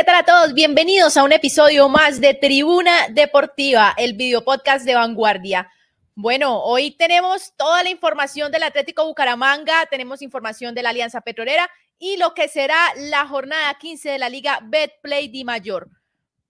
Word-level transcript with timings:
¿qué 0.00 0.04
tal 0.04 0.14
a 0.14 0.24
todos? 0.24 0.54
Bienvenidos 0.54 1.18
a 1.18 1.24
un 1.24 1.32
episodio 1.32 1.86
más 1.90 2.22
de 2.22 2.32
Tribuna 2.32 3.08
Deportiva, 3.10 3.92
el 3.98 4.14
video 4.14 4.42
podcast 4.42 4.86
de 4.86 4.94
Vanguardia. 4.94 5.70
Bueno, 6.14 6.62
hoy 6.62 6.92
tenemos 6.92 7.52
toda 7.54 7.82
la 7.82 7.90
información 7.90 8.50
del 8.50 8.62
Atlético 8.62 9.04
Bucaramanga, 9.04 9.84
tenemos 9.90 10.22
información 10.22 10.74
de 10.74 10.82
la 10.82 10.88
Alianza 10.88 11.20
Petrolera 11.20 11.68
y 11.98 12.16
lo 12.16 12.32
que 12.32 12.48
será 12.48 12.78
la 12.96 13.26
jornada 13.26 13.76
15 13.78 14.08
de 14.08 14.18
la 14.18 14.30
Liga 14.30 14.60
Betplay 14.62 15.28
Di 15.28 15.44
Mayor. 15.44 15.90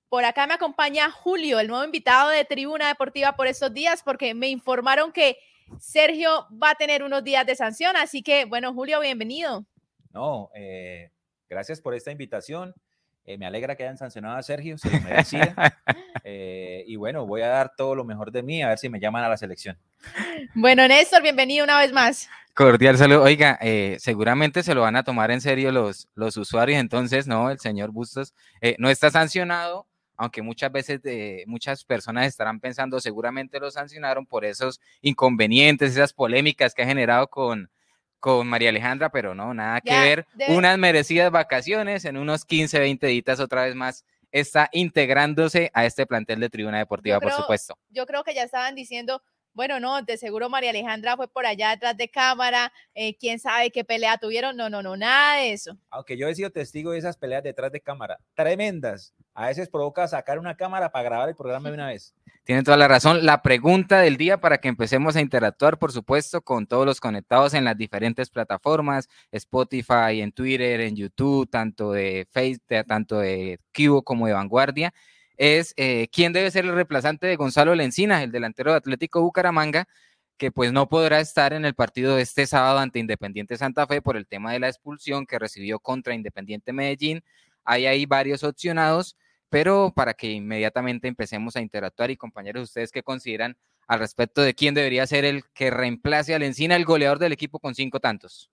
Por 0.09 0.25
acá 0.25 0.47
me 0.47 0.55
acompaña 0.55 1.11
Julio, 1.11 1.59
el 1.59 1.67
nuevo 1.67 1.85
invitado 1.85 2.31
de 2.31 2.45
Tribuna 2.45 2.87
Deportiva 2.87 3.33
por 3.33 3.49
estos 3.49 3.75
días, 3.75 4.05
porque 4.05 4.33
me 4.33 4.49
informaron 4.49 5.11
que 5.11 5.39
Sergio 5.81 6.47
va 6.53 6.71
a 6.71 6.75
tener 6.77 7.03
unos 7.03 7.25
días 7.25 7.45
de 7.45 7.57
sanción. 7.57 7.97
Así 7.97 8.23
que, 8.23 8.45
bueno, 8.45 8.73
Julio, 8.75 9.01
bienvenido. 9.01 9.67
No, 10.13 10.51
eh, 10.55 11.11
gracias 11.49 11.81
por 11.81 11.97
esta 11.97 12.13
invitación. 12.13 12.77
Eh, 13.31 13.39
me 13.39 13.47
alegra 13.47 13.77
que 13.77 13.85
hayan 13.85 13.97
sancionado 13.97 14.37
a 14.37 14.43
Sergio, 14.43 14.77
se 14.77 14.91
lo 14.91 15.01
merecía. 15.03 15.55
Eh, 16.23 16.85
y 16.87 16.97
bueno, 16.97 17.27
voy 17.27 17.41
a 17.43 17.49
dar 17.49 17.73
todo 17.77 17.95
lo 17.95 18.05
mejor 18.05 18.31
de 18.31 18.43
mí, 18.43 18.63
a 18.63 18.69
ver 18.69 18.79
si 18.79 18.89
me 18.89 19.01
llaman 19.01 19.25
a 19.25 19.29
la 19.29 19.37
selección. 19.37 19.79
Bueno, 20.55 20.87
Néstor, 20.87 21.23
bienvenido 21.23 21.65
una 21.65 21.79
vez 21.79 21.93
más. 21.93 22.29
Cordial 22.55 22.99
saludo. 22.99 23.23
Oiga, 23.23 23.59
eh, 23.61 23.97
seguramente 23.99 24.63
se 24.63 24.75
lo 24.75 24.83
van 24.83 24.97
a 24.97 25.03
tomar 25.03 25.31
en 25.31 25.41
serio 25.41 25.73
los, 25.73 26.09
los 26.15 26.37
usuarios, 26.37 26.79
entonces, 26.79 27.27
no, 27.27 27.51
el 27.51 27.59
señor 27.59 27.91
Bustos 27.91 28.35
no 28.79 28.91
está 28.91 29.11
sancionado, 29.11 29.87
aunque 30.17 30.43
muchas 30.43 30.71
veces 30.71 31.01
muchas 31.47 31.85
personas 31.85 32.27
estarán 32.27 32.61
pensando, 32.61 33.01
seguramente 33.01 33.59
lo 33.59 33.71
sancionaron 33.71 34.27
por 34.27 34.45
esos 34.45 34.81
inconvenientes, 35.01 35.93
esas 35.93 36.13
polémicas 36.13 36.75
que 36.75 36.83
ha 36.83 36.87
generado 36.87 37.29
con, 37.29 37.71
con 38.21 38.47
María 38.47 38.69
Alejandra, 38.69 39.11
pero 39.11 39.35
no, 39.35 39.53
nada 39.55 39.81
que 39.81 39.99
ver. 39.99 40.27
Unas 40.49 40.79
merecidas 40.79 41.31
vacaciones 41.33 42.05
en 42.05 42.17
unos 42.17 42.45
15, 42.45 42.79
20 42.79 43.07
días 43.07 43.41
otra 43.41 43.65
vez 43.65 43.75
más 43.75 44.05
está 44.31 44.69
integrándose 44.73 45.71
a 45.75 45.85
este 45.87 46.07
plantel 46.07 46.39
de 46.41 46.51
Tribuna 46.51 46.79
Deportiva, 46.79 47.19
por 47.19 47.33
supuesto. 47.33 47.77
Yo 47.89 48.07
creo 48.07 48.23
que 48.23 48.35
ya 48.35 48.45
estaban 48.45 48.75
diciendo, 48.75 49.23
bueno, 49.61 49.79
no, 49.79 50.01
de 50.01 50.17
seguro 50.17 50.49
María 50.49 50.71
Alejandra 50.71 51.19
fue 51.19 51.29
por 51.29 51.45
allá 51.45 51.69
detrás 51.69 51.95
de 51.95 52.09
cámara, 52.09 52.73
eh, 52.95 53.15
quién 53.19 53.39
sabe 53.39 53.71
qué 53.71 53.85
pelea 53.85 54.17
tuvieron, 54.17 54.57
no, 54.57 54.71
no, 54.71 54.83
no, 54.83 54.97
nada 54.97 55.37
de 55.37 55.53
eso. 55.53 55.77
Aunque 55.91 56.17
yo 56.17 56.29
he 56.29 56.35
sido 56.35 56.49
testigo 56.49 56.93
de 56.93 56.99
esas 56.99 57.19
peleas 57.19 57.43
detrás 57.43 57.71
de 57.71 57.83
cámara, 57.83 58.19
tremendas. 58.33 59.13
A 59.35 59.49
veces 59.49 59.69
provoca 59.69 60.09
sacar 60.09 60.39
una 60.39 60.57
cámara 60.57 60.91
para 60.91 61.05
grabar 61.05 61.29
el 61.29 61.35
programa 61.35 61.69
de 61.69 61.75
una 61.75 61.87
vez. 61.89 62.15
Tienen 62.45 62.65
toda 62.65 62.79
la 62.79 62.89
razón. 62.89 63.27
La 63.27 63.43
pregunta 63.43 64.01
del 64.01 64.17
día 64.17 64.41
para 64.41 64.63
que 64.63 64.69
empecemos 64.69 65.15
a 65.15 65.21
interactuar, 65.21 65.79
por 65.79 65.93
supuesto, 65.93 66.41
con 66.41 66.67
todos 66.67 66.87
los 66.87 66.99
conectados 66.99 67.53
en 67.53 67.67
las 67.67 67.77
diferentes 67.77 68.31
plataformas, 68.31 69.11
Spotify, 69.31 70.23
en 70.23 70.33
Twitter, 70.33 70.81
en 70.81 70.97
YouTube, 70.97 71.51
tanto 71.51 71.93
de 71.93 72.27
Facebook, 72.31 72.87
tanto 72.87 73.19
de 73.19 73.61
Cubo 73.77 74.03
como 74.03 74.27
de 74.27 74.33
Vanguardia, 74.33 74.95
es 75.41 75.75
eh, 75.77 76.09
quién 76.13 76.33
debe 76.33 76.51
ser 76.51 76.67
el 76.67 76.75
reemplazante 76.75 77.27
de 77.27 77.37
Gonzalo 77.37 77.75
Lencina, 77.75 78.23
el 78.23 78.31
delantero 78.31 78.73
de 78.73 78.77
Atlético 78.77 79.23
Bucaramanga, 79.23 79.89
que 80.37 80.53
pues 80.53 80.73
no 80.73 80.89
podrá 80.89 81.21
estar 81.21 81.53
en 81.53 81.65
el 81.65 81.75
partido 81.75 82.17
de 82.17 82.23
este 82.23 82.47
sábado 82.47 82.79
ante 82.79 82.99
Independiente 82.99 83.57
Santa 83.57 83.87
Fe 83.87 84.03
por 84.03 84.17
el 84.17 84.27
tema 84.27 84.53
de 84.53 84.61
la 84.61 84.69
expulsión 84.69 85.27
que 85.27 85.39
recibió 85.39 85.81
contra 85.81 86.15
Independiente 86.15 86.73
Medellín. 86.73 87.25
Hay 87.65 88.07
varios 88.07 88.45
opcionados 88.45 89.17
pero 89.51 89.93
para 89.95 90.15
que 90.15 90.29
inmediatamente 90.29 91.09
empecemos 91.09 91.57
a 91.57 91.61
interactuar 91.61 92.11
y 92.11 92.17
compañeros, 92.17 92.63
¿ustedes 92.63 92.93
qué 92.93 93.03
consideran 93.03 93.59
al 93.89 93.99
respecto 93.99 94.41
de 94.41 94.55
quién 94.55 94.75
debería 94.75 95.07
ser 95.07 95.25
el 95.25 95.43
que 95.53 95.71
reemplace 95.71 96.35
al 96.35 96.45
Encina, 96.45 96.77
el 96.77 96.85
goleador 96.85 97.19
del 97.19 97.33
equipo 97.33 97.59
con 97.59 97.75
cinco 97.75 97.99
tantos? 97.99 98.49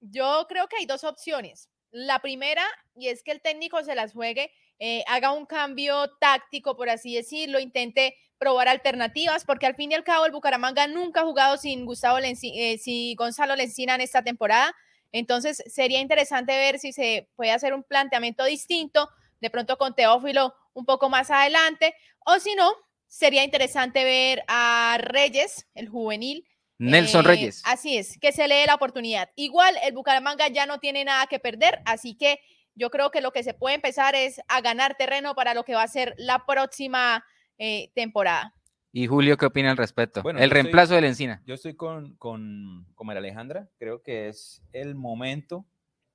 Yo 0.00 0.44
creo 0.48 0.66
que 0.66 0.76
hay 0.76 0.86
dos 0.86 1.04
opciones. 1.04 1.70
La 1.90 2.18
primera, 2.18 2.64
y 2.96 3.08
es 3.08 3.22
que 3.22 3.30
el 3.30 3.40
técnico 3.40 3.82
se 3.84 3.94
las 3.94 4.12
juegue, 4.12 4.50
eh, 4.78 5.04
haga 5.06 5.32
un 5.32 5.46
cambio 5.46 6.10
táctico, 6.20 6.76
por 6.76 6.90
así 6.90 7.14
decirlo, 7.14 7.58
intente 7.58 8.16
probar 8.38 8.68
alternativas, 8.68 9.44
porque 9.44 9.66
al 9.66 9.74
fin 9.74 9.92
y 9.92 9.94
al 9.94 10.04
cabo 10.04 10.24
el 10.24 10.32
Bucaramanga 10.32 10.86
nunca 10.86 11.20
ha 11.20 11.24
jugado 11.24 11.56
sin 11.56 11.84
Gustavo 11.84 12.18
eh, 12.18 12.78
sin 12.78 13.16
Gonzalo 13.16 13.56
Lencina 13.56 13.96
en 13.96 14.00
esta 14.00 14.22
temporada. 14.22 14.74
Entonces 15.10 15.62
sería 15.66 16.00
interesante 16.00 16.56
ver 16.56 16.78
si 16.78 16.92
se 16.92 17.28
puede 17.34 17.50
hacer 17.50 17.74
un 17.74 17.82
planteamiento 17.82 18.44
distinto, 18.44 19.08
de 19.40 19.50
pronto 19.50 19.76
con 19.78 19.94
Teófilo 19.94 20.54
un 20.74 20.84
poco 20.84 21.08
más 21.08 21.30
adelante, 21.30 21.94
o 22.24 22.38
si 22.38 22.54
no, 22.54 22.72
sería 23.06 23.42
interesante 23.42 24.04
ver 24.04 24.44
a 24.46 24.98
Reyes, 25.00 25.66
el 25.74 25.88
juvenil. 25.88 26.46
Nelson 26.78 27.24
eh, 27.24 27.28
Reyes. 27.28 27.62
Así 27.64 27.96
es, 27.96 28.18
que 28.20 28.30
se 28.30 28.46
le 28.46 28.56
dé 28.56 28.66
la 28.66 28.76
oportunidad. 28.76 29.30
Igual 29.34 29.76
el 29.82 29.94
Bucaramanga 29.94 30.46
ya 30.48 30.66
no 30.66 30.78
tiene 30.78 31.04
nada 31.04 31.26
que 31.26 31.40
perder, 31.40 31.80
así 31.84 32.16
que 32.16 32.40
yo 32.78 32.90
creo 32.90 33.10
que 33.10 33.20
lo 33.20 33.32
que 33.32 33.42
se 33.42 33.54
puede 33.54 33.74
empezar 33.74 34.14
es 34.14 34.40
a 34.48 34.60
ganar 34.60 34.96
terreno 34.96 35.34
para 35.34 35.54
lo 35.54 35.64
que 35.64 35.74
va 35.74 35.82
a 35.82 35.88
ser 35.88 36.14
la 36.16 36.44
próxima 36.46 37.24
eh, 37.58 37.90
temporada. 37.94 38.54
Y 38.92 39.06
Julio, 39.06 39.36
¿qué 39.36 39.46
opina 39.46 39.70
al 39.70 39.76
respecto? 39.76 40.22
Bueno, 40.22 40.40
el 40.40 40.50
reemplazo 40.50 40.94
de 40.94 41.02
la 41.02 41.08
Encina. 41.08 41.42
Yo 41.44 41.54
estoy 41.54 41.74
con, 41.74 42.16
con, 42.16 42.86
con 42.94 43.06
María 43.06 43.18
Alejandra. 43.18 43.68
Creo 43.78 44.02
que 44.02 44.28
es 44.28 44.62
el 44.72 44.94
momento 44.94 45.66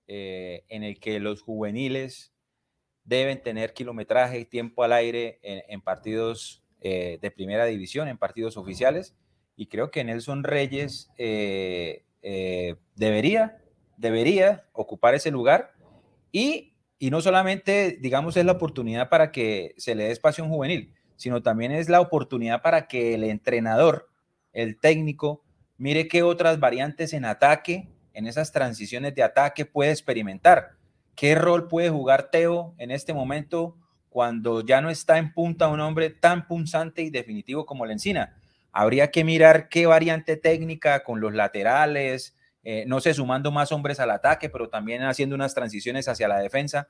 eh, 0.08 0.66
en 0.70 0.84
el 0.84 1.00
que 1.00 1.20
los 1.20 1.42
juveniles 1.42 2.34
deben 3.04 3.42
tener 3.42 3.74
kilometraje 3.74 4.40
y 4.40 4.46
tiempo 4.46 4.84
al 4.84 4.94
aire 4.94 5.40
en, 5.44 5.82
partidos 5.82 6.64
eh, 6.82 7.20
de 7.22 7.32
primera 7.32 7.66
división, 7.66 8.08
en 8.08 8.18
partidos 8.18 8.58
oficiales. 8.58 9.16
Y 9.56 9.68
creo 9.68 9.92
que 9.92 10.04
Nelson 10.04 10.44
Reyes 10.44 11.12
eh, 11.18 12.06
eh, 12.22 12.76
debería, 12.96 13.62
debería 13.98 14.66
ocupar 14.72 15.16
ese 15.16 15.32
lugar. 15.32 15.74
Y, 16.34 16.76
y 17.00 17.10
no 17.12 17.22
solamente, 17.22 17.98
digamos, 18.02 18.36
es 18.36 18.44
la 18.44 18.52
oportunidad 18.52 19.08
para 19.08 19.32
que 19.32 19.74
se 19.78 19.96
le 19.96 20.04
dé 20.04 20.12
espacio 20.12 20.44
a 20.44 20.48
un 20.48 20.54
juvenil, 20.54 20.94
sino 21.16 21.42
también 21.42 21.72
es 21.72 21.88
la 21.88 22.02
oportunidad 22.02 22.62
para 22.62 22.90
que 22.90 23.14
el 23.14 23.24
entrenador, 23.24 24.10
el 24.52 24.78
técnico, 24.78 25.46
mire 25.78 26.10
qué 26.10 26.24
otras 26.24 26.60
variantes 26.60 27.14
en 27.14 27.24
ataque, 27.24 27.88
en 28.12 28.28
esas 28.28 28.52
transiciones 28.52 29.16
de 29.16 29.24
ataque 29.24 29.66
puede 29.66 29.92
experimentar 29.92 30.78
¿Qué 31.16 31.36
rol 31.36 31.68
puede 31.68 31.90
jugar 31.90 32.32
Teo 32.32 32.74
en 32.78 32.92
este 32.92 33.14
momento 33.14 33.78
cuando 34.10 34.62
ya 34.62 34.82
no 34.82 34.90
está 34.90 35.18
en 35.18 35.34
punta 35.34 35.68
un 35.68 35.80
hombre 35.80 36.10
tan 36.10 36.48
punzante 36.48 37.04
y 37.04 37.10
definitivo 37.10 37.66
como 37.66 37.86
Lencina? 37.86 38.36
Habría 38.72 39.12
que 39.12 39.24
mirar 39.24 39.70
qué 39.70 39.86
variante 39.86 40.38
técnica 40.38 41.04
con 41.04 41.20
los 41.20 41.34
laterales, 41.34 42.36
eh, 42.64 42.86
no 42.88 43.00
sé, 43.02 43.14
sumando 43.14 43.52
más 43.52 43.72
hombres 43.72 44.00
al 44.00 44.12
ataque, 44.12 44.50
pero 44.50 44.70
también 44.70 45.04
haciendo 45.04 45.36
unas 45.36 45.54
transiciones 45.54 46.08
hacia 46.08 46.28
la 46.28 46.40
defensa. 46.40 46.88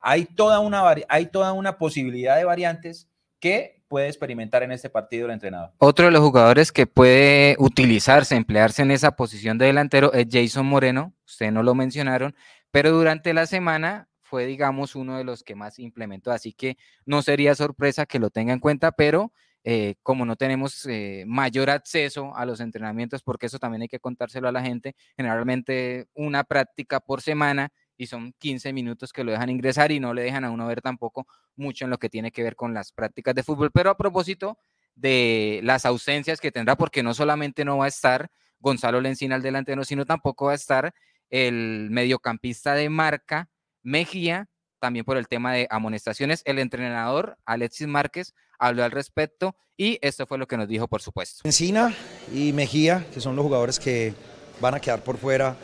Hay 0.00 0.26
toda 0.26 0.60
una, 0.60 0.84
hay 1.08 1.26
toda 1.26 1.52
una 1.52 1.78
posibilidad 1.78 2.36
de 2.36 2.44
variantes 2.44 3.08
que 3.40 3.82
puede 3.88 4.08
experimentar 4.08 4.62
en 4.62 4.72
este 4.72 4.90
partido 4.90 5.26
el 5.26 5.32
entrenador. 5.32 5.70
Otro 5.78 6.06
de 6.06 6.10
los 6.10 6.20
jugadores 6.20 6.72
que 6.72 6.86
puede 6.86 7.56
utilizarse, 7.58 8.34
emplearse 8.34 8.82
en 8.82 8.90
esa 8.90 9.16
posición 9.16 9.56
de 9.56 9.66
delantero 9.66 10.12
es 10.12 10.26
Jason 10.30 10.66
Moreno, 10.66 11.14
ustedes 11.26 11.52
no 11.52 11.62
lo 11.62 11.74
mencionaron, 11.74 12.34
pero 12.70 12.90
durante 12.90 13.32
la 13.32 13.46
semana 13.46 14.08
fue, 14.22 14.46
digamos, 14.46 14.96
uno 14.96 15.16
de 15.16 15.24
los 15.24 15.44
que 15.44 15.54
más 15.54 15.78
implementó, 15.78 16.32
así 16.32 16.52
que 16.52 16.76
no 17.06 17.22
sería 17.22 17.54
sorpresa 17.54 18.04
que 18.04 18.18
lo 18.18 18.30
tenga 18.30 18.52
en 18.52 18.58
cuenta, 18.58 18.92
pero 18.92 19.32
eh, 19.66 19.94
como 20.02 20.26
no 20.26 20.36
tenemos 20.36 20.84
eh, 20.86 21.24
mayor 21.26 21.70
acceso 21.70 22.36
a 22.36 22.44
los 22.44 22.60
entrenamientos, 22.60 23.22
porque 23.22 23.46
eso 23.46 23.58
también 23.58 23.82
hay 23.82 23.88
que 23.88 23.98
contárselo 23.98 24.46
a 24.46 24.52
la 24.52 24.62
gente, 24.62 24.94
generalmente 25.16 26.06
una 26.14 26.44
práctica 26.44 27.00
por 27.00 27.22
semana 27.22 27.70
y 27.96 28.06
son 28.06 28.34
15 28.38 28.74
minutos 28.74 29.12
que 29.12 29.24
lo 29.24 29.32
dejan 29.32 29.48
ingresar 29.48 29.90
y 29.90 30.00
no 30.00 30.12
le 30.12 30.22
dejan 30.22 30.44
a 30.44 30.50
uno 30.50 30.66
ver 30.66 30.82
tampoco 30.82 31.26
mucho 31.56 31.86
en 31.86 31.90
lo 31.90 31.98
que 31.98 32.10
tiene 32.10 32.30
que 32.30 32.42
ver 32.42 32.56
con 32.56 32.74
las 32.74 32.92
prácticas 32.92 33.34
de 33.34 33.42
fútbol. 33.42 33.70
Pero 33.72 33.88
a 33.88 33.96
propósito 33.96 34.58
de 34.94 35.60
las 35.62 35.86
ausencias 35.86 36.40
que 36.40 36.52
tendrá, 36.52 36.76
porque 36.76 37.02
no 37.02 37.14
solamente 37.14 37.64
no 37.64 37.78
va 37.78 37.86
a 37.86 37.88
estar 37.88 38.30
Gonzalo 38.58 39.00
Lencina 39.00 39.36
al 39.36 39.42
delantero, 39.42 39.84
sino 39.84 40.04
tampoco 40.04 40.46
va 40.46 40.52
a 40.52 40.56
estar 40.56 40.94
el 41.30 41.88
mediocampista 41.90 42.74
de 42.74 42.88
marca 42.90 43.48
Mejía, 43.82 44.48
también 44.84 45.06
por 45.06 45.16
el 45.16 45.28
tema 45.28 45.54
de 45.54 45.66
amonestaciones. 45.70 46.42
El 46.44 46.58
entrenador 46.58 47.38
Alexis 47.46 47.86
Márquez 47.86 48.34
habló 48.58 48.84
al 48.84 48.90
respecto 48.90 49.56
y 49.78 49.98
esto 50.02 50.26
fue 50.26 50.36
lo 50.36 50.46
que 50.46 50.58
nos 50.58 50.68
dijo, 50.68 50.88
por 50.88 51.00
supuesto. 51.00 51.40
Encina 51.44 51.94
y 52.34 52.52
Mejía, 52.52 53.06
que 53.14 53.18
son 53.18 53.34
los 53.34 53.46
jugadores 53.46 53.78
que 53.78 54.12
van 54.60 54.74
a 54.74 54.80
quedar 54.80 55.02
por 55.02 55.16
fuera. 55.16 55.56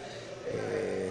Eh, 0.49 1.11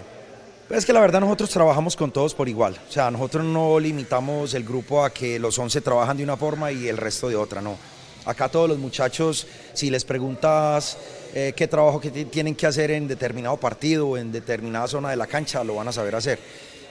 es 0.70 0.84
que 0.84 0.92
la 0.92 0.98
verdad 0.98 1.20
nosotros 1.20 1.50
trabajamos 1.50 1.94
con 1.94 2.10
todos 2.10 2.34
por 2.34 2.48
igual. 2.48 2.76
O 2.88 2.90
sea, 2.90 3.12
nosotros 3.12 3.44
no 3.44 3.78
limitamos 3.78 4.54
el 4.54 4.64
grupo 4.64 5.04
a 5.04 5.10
que 5.10 5.38
los 5.38 5.56
11 5.56 5.80
trabajan 5.80 6.16
de 6.16 6.24
una 6.24 6.36
forma 6.36 6.72
y 6.72 6.88
el 6.88 6.96
resto 6.96 7.28
de 7.28 7.36
otra, 7.36 7.60
no. 7.60 7.78
Acá 8.24 8.48
todos 8.48 8.68
los 8.68 8.78
muchachos, 8.78 9.46
si 9.72 9.88
les 9.88 10.04
preguntas 10.04 10.98
eh, 11.32 11.52
qué 11.54 11.68
trabajo 11.68 12.00
que 12.00 12.10
tienen 12.10 12.56
que 12.56 12.66
hacer 12.66 12.90
en 12.90 13.06
determinado 13.06 13.56
partido 13.56 14.08
o 14.08 14.16
en 14.16 14.32
determinada 14.32 14.88
zona 14.88 15.10
de 15.10 15.16
la 15.16 15.28
cancha, 15.28 15.62
lo 15.62 15.76
van 15.76 15.86
a 15.86 15.92
saber 15.92 16.16
hacer. 16.16 16.40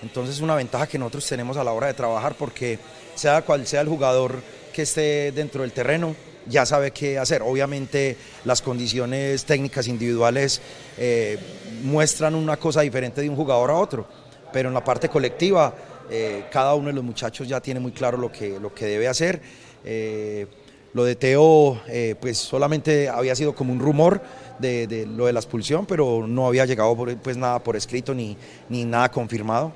Entonces 0.02 0.36
es 0.36 0.42
una 0.42 0.56
ventaja 0.56 0.88
que 0.88 0.98
nosotros 0.98 1.28
tenemos 1.28 1.58
a 1.58 1.64
la 1.64 1.72
hora 1.72 1.88
de 1.88 1.94
trabajar 1.94 2.36
porque 2.36 2.80
sea 3.16 3.42
cual 3.42 3.66
sea 3.68 3.82
el 3.82 3.88
jugador 3.88 4.42
que 4.74 4.84
esté 4.84 5.32
dentro 5.32 5.62
del 5.62 5.72
terreno, 5.72 6.16
ya 6.48 6.66
sabe 6.66 6.92
qué 6.92 7.18
hacer. 7.20 7.42
Obviamente 7.42 8.16
las 8.46 8.62
condiciones 8.62 9.44
técnicas 9.46 9.88
individuales 9.88 10.62
eh, 10.98 11.38
muestran 11.84 12.34
una 12.36 12.58
cosa 12.58 12.82
diferente 12.82 13.22
de 13.22 13.30
un 13.30 13.36
jugador 13.36 13.72
a 13.72 13.76
otro, 13.76 14.08
pero 14.54 14.70
en 14.70 14.74
la 14.74 14.84
parte 14.84 15.10
colectiva 15.10 15.74
Eh, 16.12 16.46
cada 16.50 16.74
uno 16.74 16.88
de 16.88 16.94
los 16.94 17.04
muchachos 17.04 17.48
ya 17.48 17.62
tiene 17.62 17.80
muy 17.80 17.92
claro 17.92 18.18
lo 18.18 18.32
que, 18.32 18.60
lo 18.60 18.74
que 18.74 18.88
debe 18.88 19.08
hacer. 19.08 19.40
Eh, 19.86 20.48
lo 20.92 21.04
de 21.04 21.16
Teo, 21.16 21.80
pues 22.20 22.40
solamente 22.40 23.08
había 23.08 23.36
sido 23.36 23.54
como 23.54 23.72
un 23.72 23.80
rumor 23.80 24.20
de, 24.58 24.88
de, 24.88 25.06
lo 25.06 25.28
de 25.28 25.34
la 25.34 25.40
expulsión, 25.40 25.86
pero 25.86 26.26
no 26.26 26.48
había 26.48 26.66
llegado 26.66 26.98
pues 27.22 27.38
nada 27.38 27.60
por 27.60 27.76
escrito 27.76 28.16
ni, 28.16 28.36
ni 28.70 28.86
nada 28.86 29.12
confirmado. 29.12 29.72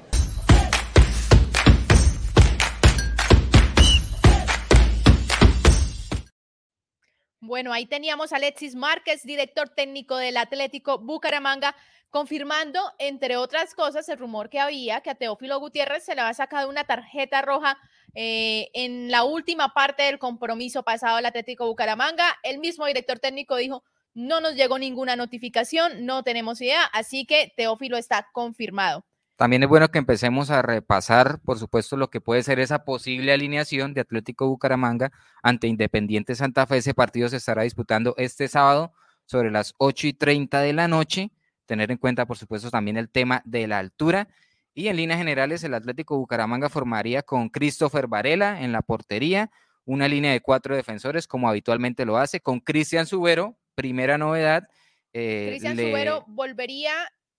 Bueno, 7.54 7.72
ahí 7.72 7.86
teníamos 7.86 8.34
a 8.34 8.38
Alexis 8.38 8.74
Márquez, 8.74 9.22
director 9.22 9.70
técnico 9.70 10.18
del 10.18 10.38
Atlético 10.38 10.98
Bucaramanga, 10.98 11.76
confirmando, 12.10 12.82
entre 12.98 13.38
otras 13.38 13.76
cosas, 13.76 14.10
el 14.10 14.18
rumor 14.18 14.50
que 14.50 14.60
había 14.60 15.02
que 15.02 15.12
a 15.12 15.14
Teófilo 15.14 15.60
Gutiérrez 15.60 16.04
se 16.04 16.16
le 16.16 16.22
había 16.22 16.34
sacado 16.34 16.68
una 16.68 16.86
tarjeta 16.86 17.44
roja 17.44 17.78
eh, 18.16 18.72
en 18.74 19.12
la 19.12 19.24
última 19.24 19.72
parte 19.72 20.02
del 20.02 20.18
compromiso 20.18 20.82
pasado 20.82 21.18
al 21.18 21.28
Atlético 21.28 21.68
Bucaramanga. 21.68 22.26
El 22.42 22.58
mismo 22.58 22.88
director 22.88 23.20
técnico 23.20 23.56
dijo, 23.58 23.84
no 24.16 24.42
nos 24.42 24.56
llegó 24.56 24.80
ninguna 24.80 25.16
notificación, 25.16 26.08
no 26.08 26.24
tenemos 26.24 26.60
idea, 26.60 26.84
así 26.86 27.28
que 27.28 27.54
Teófilo 27.56 27.98
está 27.98 28.30
confirmado. 28.34 29.06
También 29.36 29.64
es 29.64 29.70
bueno 29.70 29.90
que 29.90 29.98
empecemos 29.98 30.52
a 30.52 30.62
repasar, 30.62 31.40
por 31.44 31.58
supuesto, 31.58 31.98
lo 31.98 32.10
que 32.10 32.22
puede 32.22 32.44
ser 32.44 32.60
esa 32.60 32.86
posible 32.86 33.34
alineación 33.34 33.94
de 33.94 34.02
Atlético 34.02 34.48
Bucaramanga 34.48 35.12
ante 35.42 35.68
Independiente 35.68 36.36
Santa 36.36 36.68
Fe. 36.68 36.78
Ese 36.78 36.94
partido 36.94 37.28
se 37.30 37.38
estará 37.38 37.64
disputando 37.64 38.14
este 38.18 38.48
sábado 38.48 38.94
sobre 39.26 39.50
las 39.50 39.74
8 39.80 40.08
y 40.08 40.14
30 40.14 40.62
de 40.62 40.74
la 40.74 40.88
noche. 40.88 41.32
Tener 41.66 41.92
en 41.92 41.98
cuenta, 41.98 42.28
por 42.28 42.38
supuesto, 42.38 42.70
también 42.70 42.98
el 42.98 43.10
tema 43.10 43.42
de 43.46 43.68
la 43.68 43.80
altura. 43.80 44.28
Y 44.76 44.88
en 44.88 44.98
líneas 44.98 45.18
generales, 45.18 45.64
el 45.64 45.74
Atlético 45.74 46.18
Bucaramanga 46.18 46.70
formaría 46.70 47.24
con 47.24 47.50
Christopher 47.50 48.08
Varela 48.08 48.62
en 48.62 48.72
la 48.72 48.82
portería, 48.82 49.50
una 49.86 50.08
línea 50.08 50.32
de 50.32 50.42
cuatro 50.42 50.76
defensores, 50.76 51.28
como 51.28 51.50
habitualmente 51.50 52.06
lo 52.06 52.18
hace, 52.18 52.40
con 52.40 52.60
Cristian 52.60 53.06
Subero, 53.08 53.58
primera 53.76 54.18
novedad. 54.18 54.68
Eh, 55.12 55.48
Cristian 55.50 55.76
le... 55.76 55.90
Subero 55.90 56.24
volvería 56.28 56.94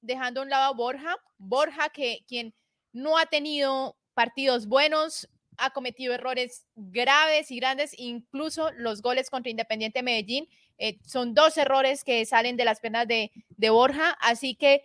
dejando 0.05 0.41
a 0.41 0.45
un 0.45 0.51
lado 0.51 0.65
a 0.65 0.77
Borja. 0.77 1.17
Borja, 1.39 1.89
que 1.89 2.25
quien 2.29 2.55
no 2.93 3.19
ha 3.19 3.27
tenido 3.27 3.97
partidos 4.15 4.67
buenos, 4.67 5.29
ha 5.57 5.71
cometido 5.71 6.15
errores 6.15 6.67
graves 6.75 7.51
y 7.51 7.57
grandes, 7.57 7.95
incluso 7.99 8.71
los 8.73 9.03
goles 9.03 9.31
contra 9.31 9.51
Independiente 9.51 10.03
Medellín. 10.03 10.49
Eh, 10.79 10.99
son 11.07 11.35
dos 11.35 11.57
errores 11.57 12.03
que 12.03 12.25
salen 12.27 12.57
de 12.57 12.65
las 12.65 12.81
penas 12.81 13.07
de, 13.07 13.31
de 13.51 13.71
Borja, 13.71 14.17
así 14.21 14.57
que 14.57 14.83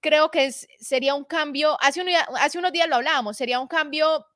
creo 0.00 0.30
que 0.30 0.46
es, 0.46 0.66
sería 0.78 1.14
un 1.14 1.24
cambio, 1.24 1.78
hace, 1.80 2.02
un, 2.02 2.08
hace 2.38 2.58
unos 2.58 2.72
días 2.72 2.88
lo 2.88 2.96
hablábamos, 2.96 3.36
sería 3.36 3.60
un 3.60 3.68
cambio, 3.68 4.26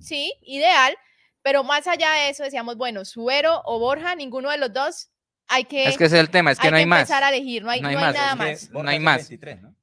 sí, 0.00 0.32
ideal, 0.42 0.96
pero 1.42 1.64
más 1.64 1.86
allá 1.86 2.12
de 2.12 2.30
eso 2.30 2.42
decíamos, 2.42 2.76
bueno, 2.76 3.04
Suero 3.04 3.62
o 3.64 3.78
Borja, 3.78 4.14
ninguno 4.14 4.50
de 4.50 4.58
los 4.58 4.72
dos 4.72 5.10
hay 5.48 5.64
que, 5.64 5.86
es 5.86 5.96
que 5.96 6.04
ese 6.04 6.16
es 6.16 6.20
el 6.20 6.30
tema, 6.30 6.52
es 6.52 6.58
que 6.58 6.70
no 6.70 6.76
hay 6.76 6.84
que 6.84 6.88
más. 6.88 7.00
empezar 7.00 7.24
a 7.24 7.28
elegir, 7.28 7.62
no 7.62 7.70
hay, 7.70 7.80
no 7.80 7.88
hay, 7.88 7.94
no 7.94 8.00
hay 8.00 8.12
nada 8.12 8.34
más. 8.34 8.70
No 8.70 8.88
hay 8.88 8.98
más. 8.98 9.28
23, 9.28 9.62
¿no? 9.62 9.74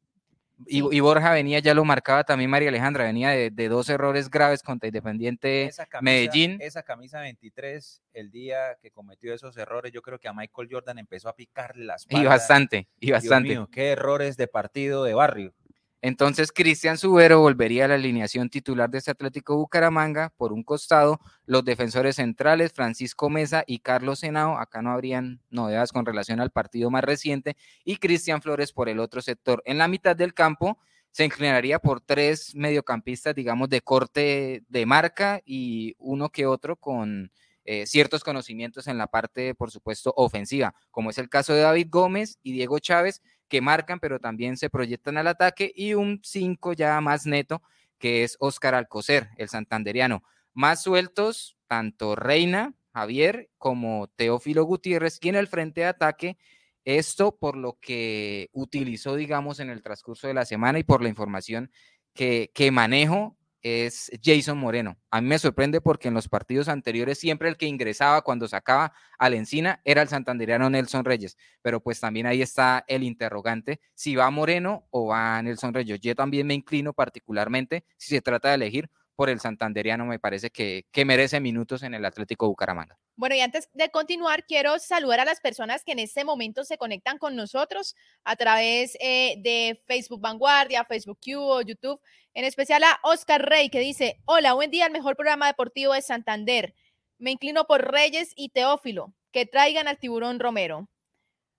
Y, 0.66 0.80
sí. 0.80 0.88
y, 0.92 1.00
Borja 1.02 1.32
venía, 1.32 1.60
ya 1.60 1.74
lo 1.74 1.84
marcaba 1.84 2.24
también 2.24 2.50
María 2.50 2.70
Alejandra, 2.70 3.04
venía 3.04 3.32
de, 3.32 3.50
de 3.50 3.68
dos 3.68 3.90
errores 3.90 4.30
graves 4.30 4.64
contra 4.64 4.88
Independiente 4.88 5.66
esa 5.66 5.86
camisa, 5.86 6.04
Medellín. 6.04 6.58
Esa 6.62 6.84
camisa 6.84 7.20
23, 7.20 8.02
el 8.14 8.32
día 8.32 8.78
que 8.82 8.92
cometió 8.92 9.34
esos 9.34 9.58
errores, 9.58 9.92
yo 9.92 10.02
creo 10.02 10.20
que 10.20 10.28
a 10.28 10.34
Michael 10.34 10.70
Jordan 10.72 11.00
empezó 11.00 11.28
a 11.28 11.36
picarle 11.36 11.86
las 11.86 12.06
Y 12.10 12.24
bastante, 12.24 12.88
y 13.00 13.12
bastante. 13.12 13.50
Dios 13.50 13.62
mío, 13.62 13.70
qué 13.72 13.90
errores 13.92 14.38
de 14.38 14.48
partido 14.48 15.04
de 15.04 15.14
barrio. 15.14 15.54
Entonces, 16.06 16.52
Cristian 16.52 16.98
Subero 16.98 17.40
volvería 17.40 17.86
a 17.86 17.88
la 17.88 17.94
alineación 17.96 18.50
titular 18.50 18.90
de 18.90 18.98
este 18.98 19.12
Atlético 19.12 19.56
Bucaramanga. 19.56 20.34
Por 20.36 20.52
un 20.52 20.62
costado, 20.62 21.22
los 21.46 21.64
defensores 21.64 22.18
centrales, 22.18 22.74
Francisco 22.74 23.30
Mesa 23.30 23.64
y 23.66 23.80
Carlos 23.80 24.20
Senao. 24.20 24.58
Acá 24.58 24.82
no 24.82 24.92
habrían 24.92 25.40
novedades 25.50 25.94
con 25.94 26.06
relación 26.06 26.42
al 26.42 26.52
partido 26.52 26.92
más 26.92 27.06
reciente. 27.06 27.56
Y 27.86 27.96
Cristian 27.96 28.42
Flores 28.42 28.74
por 28.74 28.90
el 28.90 29.00
otro 29.00 29.22
sector. 29.22 29.64
En 29.66 29.78
la 29.78 29.88
mitad 29.88 30.14
del 30.14 30.34
campo 30.34 30.78
se 31.12 31.24
inclinaría 31.24 31.80
por 31.80 32.02
tres 32.02 32.54
mediocampistas, 32.54 33.34
digamos, 33.34 33.70
de 33.70 33.80
corte 33.80 34.66
de 34.68 34.86
marca 34.86 35.40
y 35.46 35.96
uno 36.00 36.32
que 36.32 36.48
otro 36.48 36.76
con 36.76 37.32
eh, 37.64 37.86
ciertos 37.86 38.26
conocimientos 38.26 38.88
en 38.88 38.98
la 38.98 39.08
parte, 39.08 39.56
por 39.56 39.72
supuesto, 39.72 40.14
ofensiva, 40.18 40.76
como 40.92 41.12
es 41.12 41.18
el 41.18 41.30
caso 41.30 41.54
de 41.54 41.62
David 41.62 41.88
Gómez 41.90 42.40
y 42.44 42.52
Diego 42.52 42.78
Chávez 42.80 43.22
que 43.48 43.62
marcan, 43.62 44.00
pero 44.00 44.20
también 44.20 44.58
se 44.58 44.70
proyectan 44.70 45.18
al 45.18 45.28
ataque, 45.28 45.72
y 45.76 45.94
un 45.94 46.20
5 46.24 46.74
ya 46.74 47.00
más 47.02 47.26
neto, 47.26 47.62
que 47.98 48.24
es 48.24 48.36
Óscar 48.40 48.76
Alcocer, 48.76 49.30
el 49.38 49.50
santanderiano. 49.50 50.24
Más 50.54 50.84
sueltos, 50.84 51.58
tanto 51.68 52.16
Reina, 52.16 52.74
Javier, 52.94 53.50
como 53.58 54.08
Teófilo 54.16 54.64
Gutiérrez, 54.66 55.20
y 55.22 55.30
en 55.30 55.36
el 55.36 55.48
frente 55.48 55.82
de 55.82 55.88
ataque, 55.88 56.38
esto 56.86 57.38
por 57.38 57.56
lo 57.56 57.78
que 57.80 58.50
utilizó, 58.52 59.16
digamos, 59.16 59.60
en 59.60 59.70
el 59.70 59.82
transcurso 59.82 60.28
de 60.28 60.34
la 60.34 60.46
semana 60.46 60.80
y 60.80 60.84
por 60.84 61.02
la 61.02 61.10
información 61.10 61.72
que, 62.14 62.52
que 62.54 62.72
manejo, 62.72 63.38
es 63.64 64.12
Jason 64.22 64.58
Moreno. 64.58 64.98
A 65.10 65.22
mí 65.22 65.28
me 65.28 65.40
sorprende 65.40 65.82
porque 65.82 66.10
en 66.10 66.14
los 66.14 66.28
partidos 66.28 66.68
anteriores 66.68 67.18
siempre 67.18 67.48
el 67.48 67.58
que 67.58 67.66
ingresaba 67.66 68.22
cuando 68.22 68.48
sacaba 68.48 68.94
al 69.18 69.34
Encina 69.34 69.82
era 69.86 70.02
el 70.02 70.10
santanderiano 70.10 70.70
Nelson 70.70 71.06
Reyes, 71.06 71.38
pero 71.62 71.82
pues 71.82 72.00
también 72.00 72.28
ahí 72.28 72.42
está 72.42 72.84
el 72.88 73.04
interrogante 73.04 73.80
si 73.96 74.16
va 74.16 74.30
Moreno 74.30 74.88
o 74.92 75.08
va 75.08 75.42
Nelson 75.42 75.74
Reyes. 75.74 76.00
Yo 76.02 76.14
también 76.14 76.46
me 76.46 76.54
inclino 76.54 76.94
particularmente 76.94 77.86
si 77.98 78.10
se 78.10 78.22
trata 78.22 78.50
de 78.50 78.56
elegir 78.56 78.90
por 79.16 79.30
el 79.30 79.40
santanderiano, 79.40 80.06
me 80.06 80.20
parece 80.20 80.50
que, 80.50 80.86
que 80.92 81.06
merece 81.06 81.40
minutos 81.40 81.84
en 81.84 81.94
el 81.94 82.06
Atlético 82.06 82.48
Bucaramanga. 82.48 82.98
Bueno, 83.16 83.36
y 83.36 83.42
antes 83.42 83.70
de 83.74 83.90
continuar, 83.90 84.46
quiero 84.46 84.80
saludar 84.80 85.20
a 85.20 85.26
las 85.26 85.40
personas 85.40 85.84
que 85.84 85.92
en 85.92 86.00
este 86.00 86.26
momento 86.26 86.64
se 86.64 86.78
conectan 86.78 87.20
con 87.20 87.36
nosotros 87.36 87.96
a 88.24 88.36
través 88.36 88.98
eh, 89.00 89.36
de 89.44 89.82
Facebook 89.86 90.20
Vanguardia, 90.20 90.84
Facebook 90.86 91.20
Q 91.24 91.62
YouTube, 91.64 92.02
en 92.34 92.46
especial 92.46 92.84
a 92.84 93.00
Oscar 93.04 93.48
Rey, 93.48 93.70
que 93.70 93.80
dice, 93.80 94.20
hola, 94.26 94.54
buen 94.54 94.72
día, 94.72 94.88
el 94.88 94.92
mejor 94.92 95.16
programa 95.16 95.46
deportivo 95.46 95.94
de 95.94 96.02
Santander. 96.02 96.74
Me 97.20 97.32
inclino 97.32 97.66
por 97.66 97.92
Reyes 97.92 98.34
y 98.36 98.50
Teófilo, 98.50 99.14
que 99.32 99.46
traigan 99.46 99.88
al 99.88 100.00
tiburón 100.00 100.40
Romero. 100.40 100.90